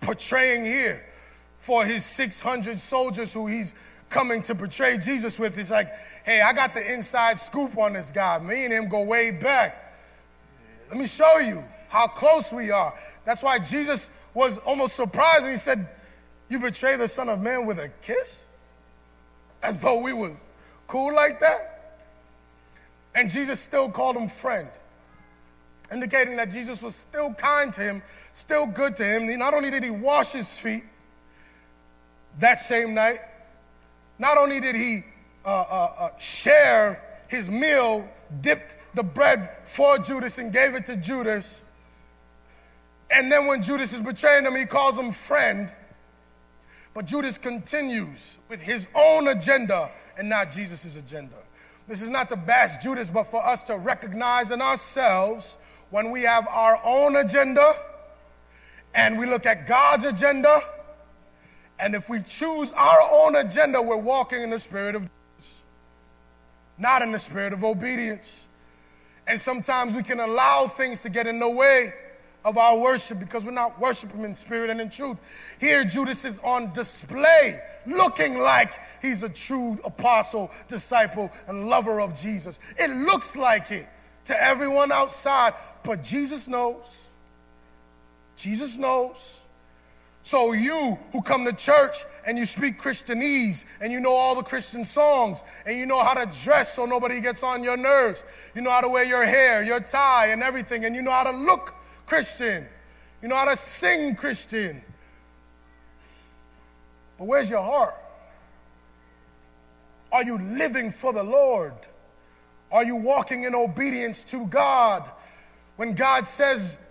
portraying 0.00 0.64
here 0.64 1.04
for 1.58 1.84
his 1.84 2.02
600 2.06 2.78
soldiers 2.78 3.34
who 3.34 3.46
he's 3.46 3.74
coming 4.08 4.42
to 4.42 4.54
portray 4.54 4.98
Jesus 4.98 5.38
with. 5.38 5.56
He's 5.56 5.70
like, 5.70 5.88
hey, 6.24 6.40
I 6.40 6.52
got 6.52 6.74
the 6.74 6.92
inside 6.92 7.38
scoop 7.38 7.76
on 7.78 7.94
this 7.94 8.10
guy. 8.12 8.38
Me 8.38 8.64
and 8.64 8.72
him 8.72 8.88
go 8.88 9.02
way 9.02 9.30
back. 9.30 9.94
Let 10.88 10.98
me 10.98 11.06
show 11.06 11.38
you 11.38 11.62
how 11.88 12.06
close 12.06 12.52
we 12.52 12.70
are. 12.70 12.94
That's 13.24 13.42
why 13.42 13.58
Jesus 13.58 14.20
was 14.34 14.58
almost 14.58 14.96
surprised 14.96 15.42
and 15.42 15.52
he 15.52 15.58
said, 15.58 15.86
You 16.48 16.58
betray 16.58 16.96
the 16.96 17.08
Son 17.08 17.28
of 17.28 17.40
Man 17.40 17.66
with 17.66 17.78
a 17.78 17.90
kiss? 18.02 18.46
As 19.62 19.80
though 19.80 20.00
we 20.00 20.12
was 20.12 20.38
cool 20.86 21.14
like 21.14 21.40
that. 21.40 21.94
And 23.14 23.30
Jesus 23.30 23.60
still 23.60 23.90
called 23.90 24.16
him 24.16 24.28
friend 24.28 24.68
indicating 25.92 26.36
that 26.36 26.50
Jesus 26.50 26.82
was 26.82 26.94
still 26.94 27.32
kind 27.34 27.72
to 27.72 27.80
him, 27.80 28.02
still 28.32 28.66
good 28.66 28.96
to 28.96 29.04
him. 29.04 29.38
Not 29.38 29.54
only 29.54 29.70
did 29.70 29.84
he 29.84 29.90
wash 29.90 30.32
his 30.32 30.58
feet 30.58 30.84
that 32.38 32.60
same 32.60 32.94
night, 32.94 33.18
not 34.18 34.38
only 34.38 34.60
did 34.60 34.74
he 34.74 35.00
uh, 35.44 35.48
uh, 35.48 35.88
uh, 35.98 36.18
share 36.18 37.02
his 37.28 37.50
meal, 37.50 38.08
dipped 38.40 38.76
the 38.94 39.02
bread 39.02 39.48
for 39.64 39.98
Judas 39.98 40.38
and 40.38 40.52
gave 40.52 40.74
it 40.74 40.86
to 40.86 40.96
Judas. 40.96 41.64
And 43.10 43.30
then 43.30 43.46
when 43.46 43.62
Judas 43.62 43.92
is 43.92 44.00
betraying 44.00 44.44
him, 44.44 44.56
he 44.56 44.64
calls 44.64 44.98
him 44.98 45.12
friend. 45.12 45.72
But 46.94 47.04
Judas 47.04 47.36
continues 47.36 48.38
with 48.48 48.62
his 48.62 48.88
own 48.94 49.28
agenda 49.28 49.90
and 50.18 50.28
not 50.28 50.50
Jesus' 50.50 50.96
agenda. 50.96 51.36
This 51.86 52.02
is 52.02 52.08
not 52.08 52.28
to 52.30 52.36
bash 52.36 52.78
Judas, 52.78 53.10
but 53.10 53.24
for 53.24 53.46
us 53.46 53.62
to 53.64 53.76
recognize 53.76 54.50
in 54.50 54.60
ourselves 54.60 55.62
when 55.90 56.10
we 56.10 56.22
have 56.22 56.48
our 56.48 56.80
own 56.84 57.16
agenda 57.16 57.74
and 58.94 59.18
we 59.18 59.26
look 59.26 59.46
at 59.46 59.66
God's 59.66 60.04
agenda, 60.04 60.60
and 61.78 61.94
if 61.94 62.08
we 62.08 62.20
choose 62.22 62.72
our 62.72 63.00
own 63.12 63.36
agenda, 63.36 63.80
we're 63.80 63.96
walking 63.96 64.42
in 64.42 64.50
the 64.50 64.58
spirit 64.58 64.94
of 64.94 65.02
Jesus, 65.38 65.62
not 66.78 67.02
in 67.02 67.12
the 67.12 67.18
spirit 67.18 67.52
of 67.52 67.64
obedience. 67.64 68.48
And 69.28 69.38
sometimes 69.38 69.94
we 69.94 70.02
can 70.02 70.20
allow 70.20 70.66
things 70.66 71.02
to 71.02 71.10
get 71.10 71.26
in 71.26 71.38
the 71.38 71.48
way 71.48 71.92
of 72.44 72.56
our 72.56 72.78
worship 72.78 73.18
because 73.18 73.44
we're 73.44 73.50
not 73.50 73.78
worshiping 73.80 74.22
in 74.22 74.34
spirit 74.34 74.70
and 74.70 74.80
in 74.80 74.88
truth. 74.88 75.20
Here, 75.60 75.84
Judas 75.84 76.24
is 76.24 76.38
on 76.40 76.72
display, 76.72 77.60
looking 77.86 78.38
like 78.38 78.72
he's 79.02 79.24
a 79.24 79.28
true 79.28 79.76
apostle, 79.84 80.50
disciple, 80.68 81.30
and 81.48 81.66
lover 81.66 82.00
of 82.00 82.14
Jesus. 82.14 82.60
It 82.78 82.90
looks 82.90 83.36
like 83.36 83.72
it 83.72 83.88
to 84.26 84.42
everyone 84.42 84.92
outside, 84.92 85.54
but 85.82 86.04
Jesus 86.04 86.46
knows. 86.46 87.06
Jesus 88.36 88.76
knows. 88.76 89.45
So 90.26 90.54
you 90.54 90.98
who 91.12 91.22
come 91.22 91.44
to 91.44 91.52
church 91.52 91.98
and 92.26 92.36
you 92.36 92.46
speak 92.46 92.78
Christianese 92.78 93.64
and 93.80 93.92
you 93.92 94.00
know 94.00 94.10
all 94.10 94.34
the 94.34 94.42
Christian 94.42 94.84
songs 94.84 95.44
and 95.64 95.78
you 95.78 95.86
know 95.86 96.02
how 96.02 96.14
to 96.14 96.28
dress 96.42 96.74
so 96.74 96.84
nobody 96.84 97.20
gets 97.20 97.44
on 97.44 97.62
your 97.62 97.76
nerves. 97.76 98.24
You 98.52 98.62
know 98.62 98.70
how 98.70 98.80
to 98.80 98.88
wear 98.88 99.04
your 99.04 99.24
hair, 99.24 99.62
your 99.62 99.78
tie 99.78 100.30
and 100.30 100.42
everything 100.42 100.84
and 100.84 100.96
you 100.96 101.02
know 101.02 101.12
how 101.12 101.22
to 101.22 101.30
look 101.30 101.76
Christian. 102.06 102.66
You 103.22 103.28
know 103.28 103.36
how 103.36 103.44
to 103.44 103.54
sing 103.54 104.16
Christian. 104.16 104.82
But 107.18 107.28
where's 107.28 107.48
your 107.48 107.62
heart? 107.62 107.94
Are 110.10 110.24
you 110.24 110.38
living 110.38 110.90
for 110.90 111.12
the 111.12 111.22
Lord? 111.22 111.74
Are 112.72 112.82
you 112.82 112.96
walking 112.96 113.44
in 113.44 113.54
obedience 113.54 114.24
to 114.24 114.44
God 114.48 115.08
when 115.76 115.94
God 115.94 116.26
says 116.26 116.84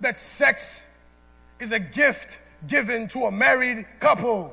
that 0.00 0.18
sex 0.18 0.92
is 1.60 1.70
a 1.70 1.78
gift 1.78 2.40
given 2.66 3.08
to 3.08 3.24
a 3.26 3.30
married 3.30 3.86
couple 3.98 4.52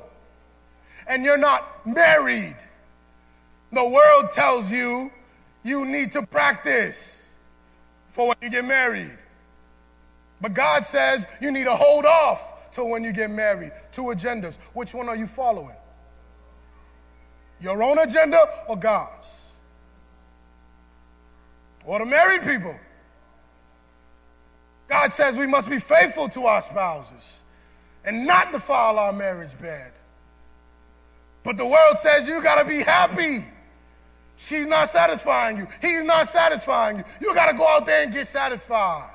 and 1.08 1.24
you're 1.24 1.38
not 1.38 1.86
married? 1.86 2.56
The 3.72 3.84
world 3.84 4.32
tells 4.32 4.70
you 4.70 5.10
you 5.62 5.84
need 5.84 6.12
to 6.12 6.26
practice 6.26 7.34
for 8.08 8.28
when 8.28 8.36
you 8.42 8.50
get 8.50 8.64
married. 8.64 9.18
But 10.40 10.52
God 10.54 10.84
says 10.84 11.26
you 11.40 11.50
need 11.50 11.64
to 11.64 11.74
hold 11.74 12.04
off 12.04 12.70
till 12.70 12.88
when 12.88 13.02
you 13.02 13.12
get 13.12 13.30
married. 13.30 13.72
Two 13.92 14.02
agendas. 14.02 14.58
Which 14.74 14.94
one 14.94 15.08
are 15.08 15.16
you 15.16 15.26
following? 15.26 15.76
Your 17.60 17.82
own 17.82 17.98
agenda 17.98 18.44
or 18.68 18.76
God's? 18.76 19.54
Or 21.84 21.98
the 21.98 22.06
married 22.06 22.42
people? 22.42 22.74
God 24.88 25.10
says 25.12 25.36
we 25.36 25.46
must 25.46 25.70
be 25.70 25.78
faithful 25.78 26.28
to 26.30 26.46
our 26.46 26.60
spouses 26.60 27.43
and 28.04 28.26
not 28.26 28.52
defile 28.52 28.98
our 28.98 29.12
marriage 29.12 29.58
bed. 29.60 29.92
But 31.42 31.56
the 31.56 31.66
world 31.66 31.96
says 31.96 32.28
you 32.28 32.42
got 32.42 32.60
to 32.60 32.68
be 32.68 32.82
happy. 32.82 33.40
She's 34.36 34.66
not 34.66 34.88
satisfying 34.88 35.58
you. 35.58 35.66
He's 35.80 36.02
not 36.04 36.26
satisfying 36.26 36.98
you. 36.98 37.04
You 37.20 37.34
got 37.34 37.50
to 37.50 37.56
go 37.56 37.66
out 37.68 37.86
there 37.86 38.02
and 38.02 38.12
get 38.12 38.26
satisfied. 38.26 39.10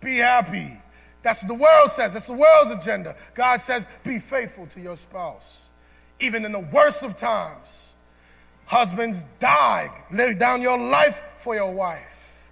Be 0.00 0.16
happy. 0.16 0.80
That's 1.22 1.42
what 1.42 1.48
the 1.48 1.62
world 1.62 1.90
says. 1.90 2.12
That's 2.14 2.28
the 2.28 2.32
world's 2.34 2.70
agenda. 2.70 3.16
God 3.34 3.60
says, 3.60 3.98
be 4.04 4.18
faithful 4.18 4.66
to 4.68 4.80
your 4.80 4.96
spouse. 4.96 5.70
Even 6.20 6.44
in 6.44 6.52
the 6.52 6.60
worst 6.60 7.04
of 7.04 7.16
times, 7.16 7.96
husbands 8.64 9.24
die. 9.40 9.90
Lay 10.12 10.34
down 10.34 10.62
your 10.62 10.78
life 10.78 11.20
for 11.36 11.54
your 11.54 11.72
wife. 11.72 12.50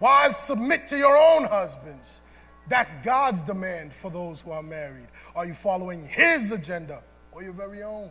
Wives, 0.00 0.36
submit 0.36 0.86
to 0.88 0.96
your 0.96 1.16
own 1.16 1.44
husbands. 1.44 2.22
That's 2.70 2.94
God's 2.96 3.42
demand 3.42 3.92
for 3.92 4.12
those 4.12 4.40
who 4.40 4.52
are 4.52 4.62
married. 4.62 5.08
Are 5.34 5.44
you 5.44 5.54
following 5.54 6.04
His 6.04 6.52
agenda 6.52 7.02
or 7.32 7.42
your 7.42 7.52
very 7.52 7.82
own? 7.82 8.08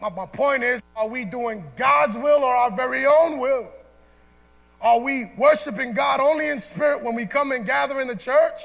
My, 0.00 0.10
point 0.26 0.62
is, 0.62 0.80
are 0.94 1.08
we 1.08 1.24
doing 1.24 1.64
God's 1.74 2.16
will 2.16 2.44
or 2.44 2.54
our 2.54 2.70
very 2.70 3.04
own 3.04 3.40
will? 3.40 3.68
Are 4.80 5.00
we 5.00 5.32
worshiping 5.36 5.92
God 5.92 6.20
only 6.20 6.50
in 6.50 6.60
spirit 6.60 7.02
when 7.02 7.16
we 7.16 7.26
come 7.26 7.50
and 7.50 7.66
gather 7.66 8.00
in 8.00 8.06
the 8.06 8.16
church? 8.16 8.60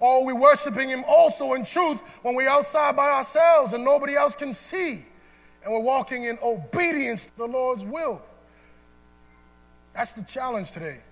Or 0.00 0.22
are 0.22 0.26
we 0.26 0.32
worshiping 0.32 0.88
Him 0.88 1.04
also 1.06 1.52
in 1.52 1.64
truth 1.64 2.02
when 2.22 2.34
we're 2.34 2.48
outside 2.48 2.96
by 2.96 3.08
ourselves 3.08 3.72
and 3.72 3.84
nobody 3.84 4.16
else 4.16 4.34
can 4.34 4.52
see? 4.52 5.04
And 5.62 5.72
we're 5.72 5.78
walking 5.78 6.24
in 6.24 6.38
obedience 6.42 7.26
to 7.26 7.36
the 7.36 7.46
Lord's 7.46 7.84
will. 7.84 8.20
That's 9.94 10.14
the 10.14 10.24
challenge 10.24 10.72
today. 10.72 11.02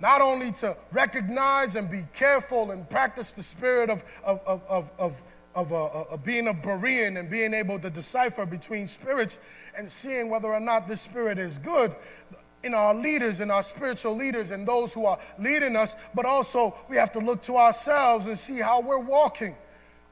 Not 0.00 0.20
only 0.20 0.50
to 0.52 0.76
recognize 0.90 1.76
and 1.76 1.90
be 1.90 2.02
careful 2.12 2.72
and 2.72 2.88
practice 2.90 3.32
the 3.32 3.42
spirit 3.42 3.90
of, 3.90 4.02
of, 4.24 4.40
of, 4.46 4.92
of, 4.98 5.22
of 5.54 5.70
a, 5.70 5.74
uh, 5.74 5.84
uh, 5.84 6.04
of 6.14 6.24
being 6.24 6.48
a 6.48 6.54
Berean 6.54 7.18
and 7.18 7.28
being 7.28 7.54
able 7.54 7.78
to 7.78 7.90
decipher 7.90 8.46
between 8.46 8.86
spirits 8.86 9.40
and 9.76 9.88
seeing 9.88 10.28
whether 10.28 10.48
or 10.48 10.60
not 10.60 10.88
this 10.88 11.00
spirit 11.00 11.38
is 11.38 11.58
good 11.58 11.94
in 12.64 12.74
our 12.74 12.94
leaders 12.94 13.40
and 13.40 13.50
our 13.50 13.62
spiritual 13.62 14.14
leaders 14.14 14.50
and 14.50 14.66
those 14.66 14.94
who 14.94 15.04
are 15.04 15.18
leading 15.38 15.76
us, 15.76 15.96
but 16.14 16.24
also 16.24 16.74
we 16.88 16.96
have 16.96 17.12
to 17.12 17.18
look 17.18 17.42
to 17.42 17.56
ourselves 17.56 18.26
and 18.26 18.38
see 18.38 18.58
how 18.58 18.80
we're 18.80 18.98
walking. 18.98 19.54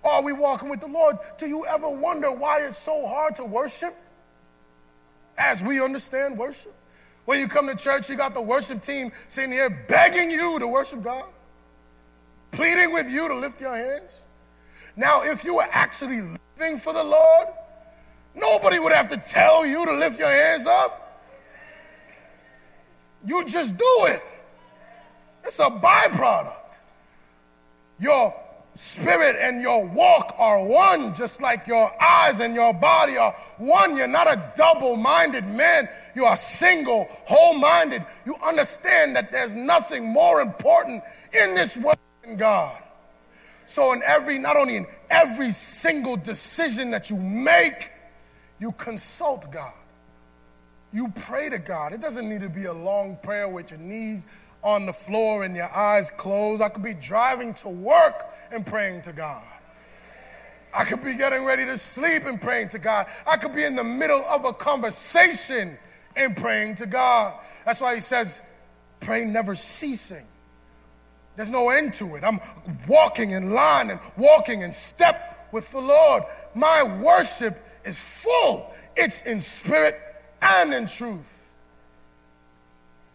Are 0.05 0.23
we 0.23 0.33
walking 0.33 0.69
with 0.69 0.81
the 0.81 0.89
Lord? 0.89 1.19
Do 1.39 1.47
you 1.47 1.67
ever 1.67 1.89
wonder 1.89 2.31
why 2.31 2.63
it's 2.63 2.79
so 2.79 3.07
hard 3.07 3.35
to 3.37 3.45
worship 3.45 3.95
as 5.39 5.63
we 5.63 5.83
understand 5.83 6.39
worship? 6.39 6.75
When 7.25 7.39
you 7.39 7.49
come 7.49 7.69
to 7.69 7.77
church, 7.77 8.09
you 8.09 8.17
got 8.17 8.35
the 8.35 8.41
worship 8.41 8.83
team 8.83 9.13
sitting 9.29 9.53
here 9.53 9.71
begging 9.89 10.31
you 10.31 10.59
to 10.59 10.67
worship 10.67 11.03
God, 11.03 11.25
pleading 12.51 12.93
with 12.93 13.11
you 13.11 13.29
to 13.29 13.35
lift 13.35 13.61
your 13.61 13.75
hands. 13.75 14.23
Now, 14.97 15.23
if 15.23 15.45
you 15.45 15.55
were 15.55 15.69
actually 15.71 16.21
living 16.59 16.79
for 16.79 16.93
the 16.93 17.05
Lord, 17.05 17.49
nobody 18.35 18.79
would 18.79 18.93
have 18.93 19.09
to 19.11 19.17
tell 19.17 19.65
you 19.65 19.85
to 19.87 19.93
lift 19.93 20.19
your 20.19 20.29
hands 20.29 20.67
up. 20.67 21.25
You 23.25 23.45
just 23.47 23.79
do 23.79 24.07
it. 24.07 24.23
It's 25.45 25.59
a 25.59 25.71
byproduct. 25.71 26.57
Your 27.99 28.35
spirit 28.75 29.37
and 29.39 29.61
your 29.61 29.85
walk 29.87 30.35
are 30.39 30.65
one, 30.65 31.13
just 31.15 31.43
like 31.43 31.67
your 31.67 31.91
eyes 32.03 32.41
and 32.41 32.55
your 32.55 32.73
body 32.73 33.17
are 33.17 33.35
one. 33.59 33.97
You're 33.97 34.07
not 34.07 34.27
a 34.27 34.53
double 34.57 34.97
minded 34.97 35.45
man, 35.47 35.89
you 36.15 36.25
are 36.25 36.37
single, 36.37 37.09
whole 37.27 37.55
minded. 37.55 38.05
You 38.25 38.37
understand 38.45 39.15
that 39.17 39.31
there's 39.31 39.55
nothing 39.55 40.05
more 40.05 40.41
important 40.41 41.03
in 41.33 41.55
this 41.55 41.77
world 41.77 41.99
than 42.23 42.37
God. 42.37 42.83
So, 43.67 43.93
in 43.93 44.03
every, 44.05 44.39
not 44.39 44.57
only 44.57 44.77
in 44.77 44.87
every 45.11 45.53
single 45.53 46.17
decision 46.17 46.91
that 46.91 47.09
you 47.09 47.17
make, 47.17 47.91
you 48.59 48.73
consult 48.73 49.51
God. 49.53 49.73
You 50.93 51.09
pray 51.15 51.49
to 51.51 51.59
God. 51.59 51.93
It 51.93 52.01
doesn't 52.01 52.29
need 52.29 52.41
to 52.41 52.49
be 52.49 52.65
a 52.65 52.73
long 52.73 53.17
prayer 53.23 53.49
with 53.49 53.71
your 53.71 53.79
knees 53.79 54.27
on 54.63 54.87
the 54.87 54.93
floor 54.93 55.45
and 55.45 55.57
your 55.57 55.71
eyes 55.75 56.11
closed. 56.11 56.63
I 56.63 56.69
could 56.69 56.83
be 56.83 56.95
driving 56.95 57.55
to 57.55 57.69
work 57.69 58.27
and 58.53 58.67
praying 58.67 59.03
to 59.03 59.13
God. 59.13 59.43
I 60.77 60.85
could 60.85 61.03
be 61.03 61.17
getting 61.17 61.45
ready 61.45 61.65
to 61.67 61.77
sleep 61.77 62.23
and 62.27 62.41
praying 62.41 62.69
to 62.69 62.79
God. 62.79 63.07
I 63.27 63.37
could 63.37 63.55
be 63.55 63.65
in 63.65 63.75
the 63.75 63.85
middle 63.85 64.23
of 64.31 64.45
a 64.45 64.53
conversation 64.53 65.77
and 66.17 66.37
praying 66.37 66.77
to 66.77 66.87
God. 66.87 67.35
That's 67.65 67.81
why 67.81 67.95
he 67.95 68.01
says, 68.01 68.55
pray 69.01 69.25
never 69.25 69.55
ceasing. 69.55 70.25
There's 71.37 71.51
no 71.51 71.71
end 71.71 71.95
to 71.95 72.17
it. 72.17 72.25
I'm 72.25 72.39
walking 72.89 73.33
in 73.33 73.53
line 73.53 73.91
and 73.91 74.01
walking 74.17 74.63
in 74.63 74.73
step 74.73 75.49
with 75.53 75.71
the 75.73 75.81
Lord. 75.81 76.23
My 76.55 76.83
worship 77.03 77.55
is 77.85 77.99
full, 77.99 78.73
it's 78.97 79.27
in 79.27 79.41
spirit 79.41 80.01
and 80.43 80.75
in 80.75 80.87
truth. 80.87 81.40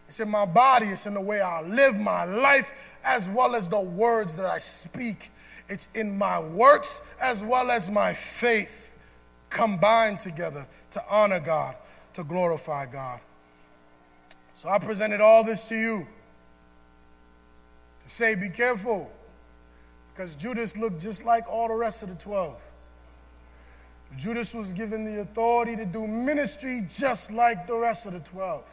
It's 0.06 0.20
in 0.20 0.30
my 0.30 0.46
body, 0.46 0.86
it's 0.86 1.06
in 1.06 1.14
the 1.14 1.20
way 1.20 1.40
I 1.40 1.62
live 1.62 1.96
my 1.96 2.24
life, 2.24 2.72
as 3.04 3.28
well 3.28 3.56
as 3.56 3.68
the 3.68 3.80
words 3.80 4.36
that 4.36 4.46
I 4.46 4.58
speak. 4.58 5.30
It's 5.68 5.92
in 5.92 6.16
my 6.16 6.38
works 6.40 7.02
as 7.20 7.42
well 7.42 7.70
as 7.70 7.90
my 7.90 8.12
faith 8.12 8.94
combined 9.50 10.20
together 10.20 10.66
to 10.92 11.02
honor 11.10 11.40
God, 11.40 11.74
to 12.14 12.22
glorify 12.22 12.86
God. 12.86 13.20
So 14.54 14.68
I 14.68 14.78
presented 14.78 15.20
all 15.20 15.42
this 15.44 15.68
to 15.68 15.76
you 15.76 16.06
to 18.00 18.08
say, 18.08 18.34
be 18.36 18.48
careful, 18.48 19.10
because 20.14 20.36
Judas 20.36 20.76
looked 20.76 21.00
just 21.00 21.24
like 21.24 21.48
all 21.48 21.68
the 21.68 21.74
rest 21.74 22.02
of 22.02 22.08
the 22.08 22.14
12. 22.14 22.62
Judas 24.16 24.54
was 24.54 24.72
given 24.72 25.04
the 25.04 25.20
authority 25.20 25.74
to 25.76 25.84
do 25.84 26.06
ministry 26.06 26.82
just 26.88 27.32
like 27.32 27.66
the 27.66 27.76
rest 27.76 28.06
of 28.06 28.12
the 28.12 28.20
12. 28.20 28.64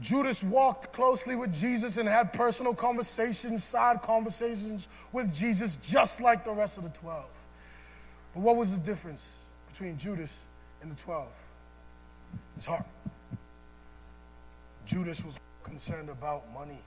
Judas 0.00 0.42
walked 0.42 0.92
closely 0.92 1.36
with 1.36 1.54
Jesus 1.54 1.98
and 1.98 2.08
had 2.08 2.32
personal 2.32 2.74
conversations, 2.74 3.62
side 3.62 4.02
conversations 4.02 4.88
with 5.12 5.32
Jesus, 5.34 5.76
just 5.76 6.20
like 6.20 6.44
the 6.44 6.52
rest 6.52 6.78
of 6.78 6.84
the 6.84 6.90
12. 6.90 7.24
But 8.34 8.40
what 8.42 8.56
was 8.56 8.76
the 8.76 8.84
difference 8.84 9.50
between 9.68 9.96
Judas 9.96 10.46
and 10.82 10.90
the 10.90 10.96
12? 10.96 11.28
His 12.56 12.66
heart. 12.66 12.84
Judas 14.84 15.24
was 15.24 15.38
concerned 15.62 16.08
about 16.08 16.52
money. 16.52 16.80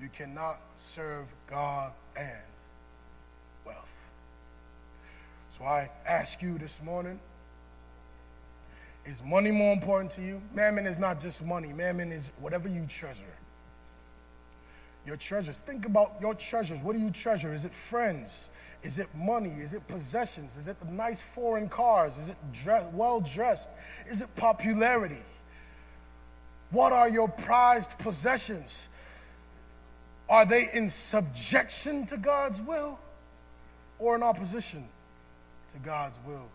You 0.00 0.08
cannot 0.08 0.60
serve 0.76 1.34
God 1.46 1.92
and 2.16 2.44
wealth. 3.66 4.10
So 5.48 5.64
I 5.64 5.90
ask 6.06 6.40
you 6.40 6.56
this 6.58 6.82
morning 6.82 7.18
is 9.10 9.24
money 9.24 9.50
more 9.50 9.72
important 9.72 10.12
to 10.12 10.22
you? 10.22 10.40
Mammon 10.54 10.86
is 10.86 10.98
not 10.98 11.18
just 11.18 11.44
money, 11.44 11.72
mammon 11.72 12.12
is 12.12 12.30
whatever 12.38 12.68
you 12.68 12.86
treasure. 12.88 13.24
Your 15.04 15.16
treasures. 15.16 15.62
Think 15.62 15.84
about 15.84 16.12
your 16.20 16.34
treasures. 16.34 16.80
What 16.80 16.94
do 16.94 17.02
you 17.02 17.10
treasure? 17.10 17.52
Is 17.52 17.64
it 17.64 17.72
friends? 17.72 18.50
Is 18.84 19.00
it 19.00 19.08
money? 19.16 19.50
Is 19.50 19.72
it 19.72 19.86
possessions? 19.88 20.56
Is 20.56 20.68
it 20.68 20.78
the 20.78 20.92
nice 20.92 21.22
foreign 21.22 21.68
cars? 21.68 22.18
Is 22.18 22.28
it 22.28 22.36
dress, 22.52 22.84
well 22.92 23.20
dressed? 23.20 23.70
Is 24.08 24.20
it 24.20 24.28
popularity? 24.36 25.24
What 26.70 26.92
are 26.92 27.08
your 27.08 27.28
prized 27.28 27.98
possessions? 27.98 28.90
Are 30.28 30.46
they 30.46 30.68
in 30.72 30.88
subjection 30.88 32.06
to 32.06 32.16
God's 32.16 32.62
will 32.62 33.00
or 33.98 34.14
in 34.14 34.22
opposition 34.22 34.84
to 35.70 35.78
God's 35.78 36.20
will? 36.24 36.48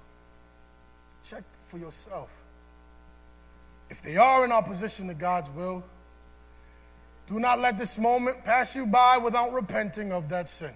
Check 1.26 1.44
for 1.68 1.80
yourself. 1.80 2.45
If 3.90 4.02
they 4.02 4.18
are 4.18 4.44
in 4.46 4.52
opposition 4.52 5.08
to 5.08 5.14
God's 5.14 5.50
will, 5.52 5.84
do 7.28 7.40
not 7.40 7.60
let 7.60 7.78
this 7.78 7.98
moment 7.98 8.44
pass 8.44 8.76
you 8.76 8.86
by 8.86 9.18
without 9.18 9.54
repenting 9.54 10.12
of 10.12 10.30
that 10.30 10.48
sin. 10.48 10.74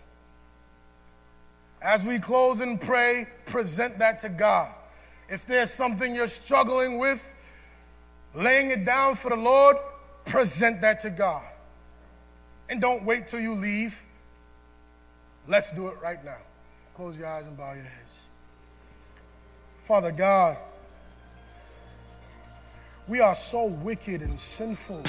As 1.82 2.05
we 2.05 2.20
close 2.20 2.62
and 2.62 2.80
pray, 2.80 3.28
present 3.45 3.97
that 3.99 4.20
to 4.20 4.30
God. 4.30 4.72
If 5.30 5.45
there's 5.45 5.72
something 5.72 6.16
you're 6.16 6.28
struggling 6.28 6.97
with, 6.97 7.34
laying 8.34 8.72
it 8.72 8.86
down 8.86 9.16
for 9.16 9.30
the 9.30 9.36
Lord, 9.36 9.78
present 10.26 10.82
that 10.82 10.99
to 11.01 11.10
God. 11.10 11.43
And 12.70 12.82
don't 12.82 13.03
wait 13.03 13.28
till 13.28 13.39
you 13.39 13.53
leave. 13.53 14.03
Let's 15.47 15.74
do 15.74 15.88
it 15.88 15.95
right 16.01 16.24
now. 16.24 16.38
Close 16.93 17.18
your 17.18 17.28
eyes 17.28 17.47
and 17.47 17.57
bow 17.57 17.74
your 17.74 17.84
heads. 17.84 18.28
Father 19.82 20.12
God, 20.12 20.57
we 23.10 23.20
are 23.22 23.34
so 23.34 23.66
wicked 23.66 24.22
and 24.22 24.39
sinful. 24.39 25.01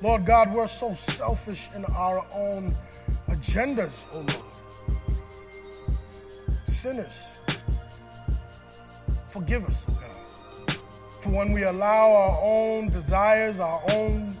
Lord 0.00 0.24
God, 0.24 0.52
we're 0.52 0.66
so 0.66 0.94
selfish 0.94 1.68
in 1.76 1.84
our 1.84 2.24
own 2.34 2.74
agendas, 3.28 4.06
oh 4.14 4.20
Lord. 4.20 5.98
Sinners, 6.66 7.28
forgive 9.28 9.66
us, 9.66 9.84
oh 9.90 10.00
God. 10.00 10.76
For 11.20 11.28
when 11.28 11.52
we 11.52 11.64
allow 11.64 12.10
our 12.10 12.38
own 12.42 12.88
desires, 12.88 13.60
our 13.60 13.82
own 13.92 14.34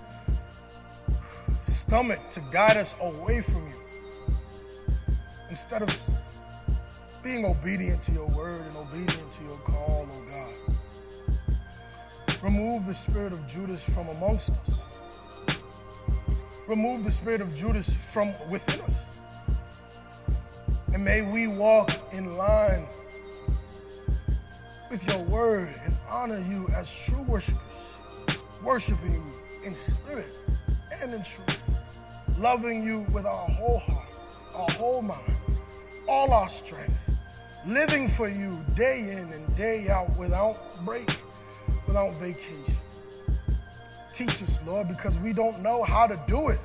stomach 1.64 2.18
to 2.30 2.40
guide 2.50 2.78
us 2.78 2.96
away 3.02 3.42
from 3.42 3.68
you, 3.68 4.34
instead 5.50 5.82
of 5.82 6.08
being 7.22 7.44
obedient 7.44 8.00
to 8.04 8.12
your 8.12 8.26
word 8.28 8.62
and 8.62 8.76
obedient 8.78 9.30
to 9.32 9.44
your 9.44 9.58
call, 9.58 10.08
oh. 10.10 10.21
Remove 12.42 12.86
the 12.86 12.94
spirit 12.94 13.32
of 13.32 13.46
Judas 13.46 13.88
from 13.88 14.08
amongst 14.08 14.52
us 14.52 14.82
remove 16.72 17.04
the 17.04 17.10
spirit 17.10 17.42
of 17.42 17.54
Judas 17.54 18.12
from 18.14 18.28
within 18.50 18.80
us. 18.80 19.06
And 20.94 21.04
may 21.04 21.20
we 21.20 21.46
walk 21.46 21.90
in 22.14 22.36
line 22.38 22.86
with 24.90 25.06
your 25.06 25.22
word 25.24 25.68
and 25.84 25.94
honor 26.08 26.42
you 26.48 26.66
as 26.74 26.90
true 27.06 27.22
worshipers, 27.24 27.98
worshiping 28.64 29.12
you 29.12 29.22
in 29.64 29.74
spirit 29.74 30.32
and 31.02 31.12
in 31.12 31.22
truth, 31.22 31.70
loving 32.38 32.82
you 32.82 33.00
with 33.12 33.26
our 33.26 33.48
whole 33.48 33.78
heart, 33.78 34.08
our 34.54 34.70
whole 34.70 35.02
mind, 35.02 35.34
all 36.08 36.32
our 36.32 36.48
strength, 36.48 37.10
living 37.66 38.08
for 38.08 38.28
you 38.28 38.58
day 38.74 39.10
in 39.12 39.30
and 39.30 39.56
day 39.56 39.88
out 39.90 40.16
without 40.16 40.56
break, 40.86 41.10
without 41.92 42.14
vacation. 42.14 42.74
Teach 44.14 44.42
us, 44.42 44.66
Lord, 44.66 44.88
because 44.88 45.18
we 45.18 45.34
don't 45.34 45.60
know 45.60 45.82
how 45.82 46.06
to 46.06 46.18
do 46.26 46.48
it. 46.48 46.58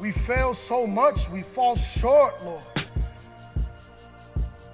We 0.00 0.10
fail 0.10 0.54
so 0.54 0.86
much, 0.86 1.28
we 1.28 1.42
fall 1.42 1.76
short, 1.76 2.32
Lord. 2.42 2.62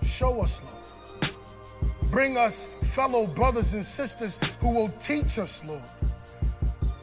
Show 0.04 0.40
us, 0.40 0.62
Lord. 0.62 1.32
Bring 2.12 2.36
us 2.36 2.66
fellow 2.94 3.26
brothers 3.26 3.74
and 3.74 3.84
sisters 3.84 4.38
who 4.60 4.70
will 4.70 4.90
teach 5.00 5.40
us, 5.40 5.66
Lord, 5.66 5.82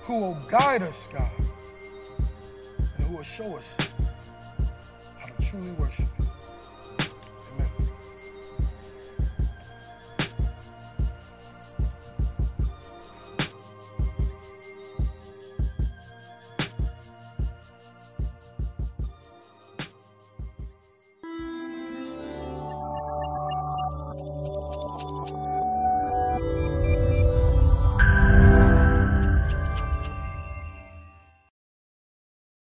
who 0.04 0.18
will 0.18 0.38
guide 0.50 0.82
us, 0.82 1.08
God, 1.08 1.30
and 2.78 3.06
who 3.06 3.18
will 3.18 3.24
show 3.24 3.58
us 3.58 3.76
how 5.20 5.28
to 5.28 5.50
truly 5.50 5.72
worship. 5.72 6.13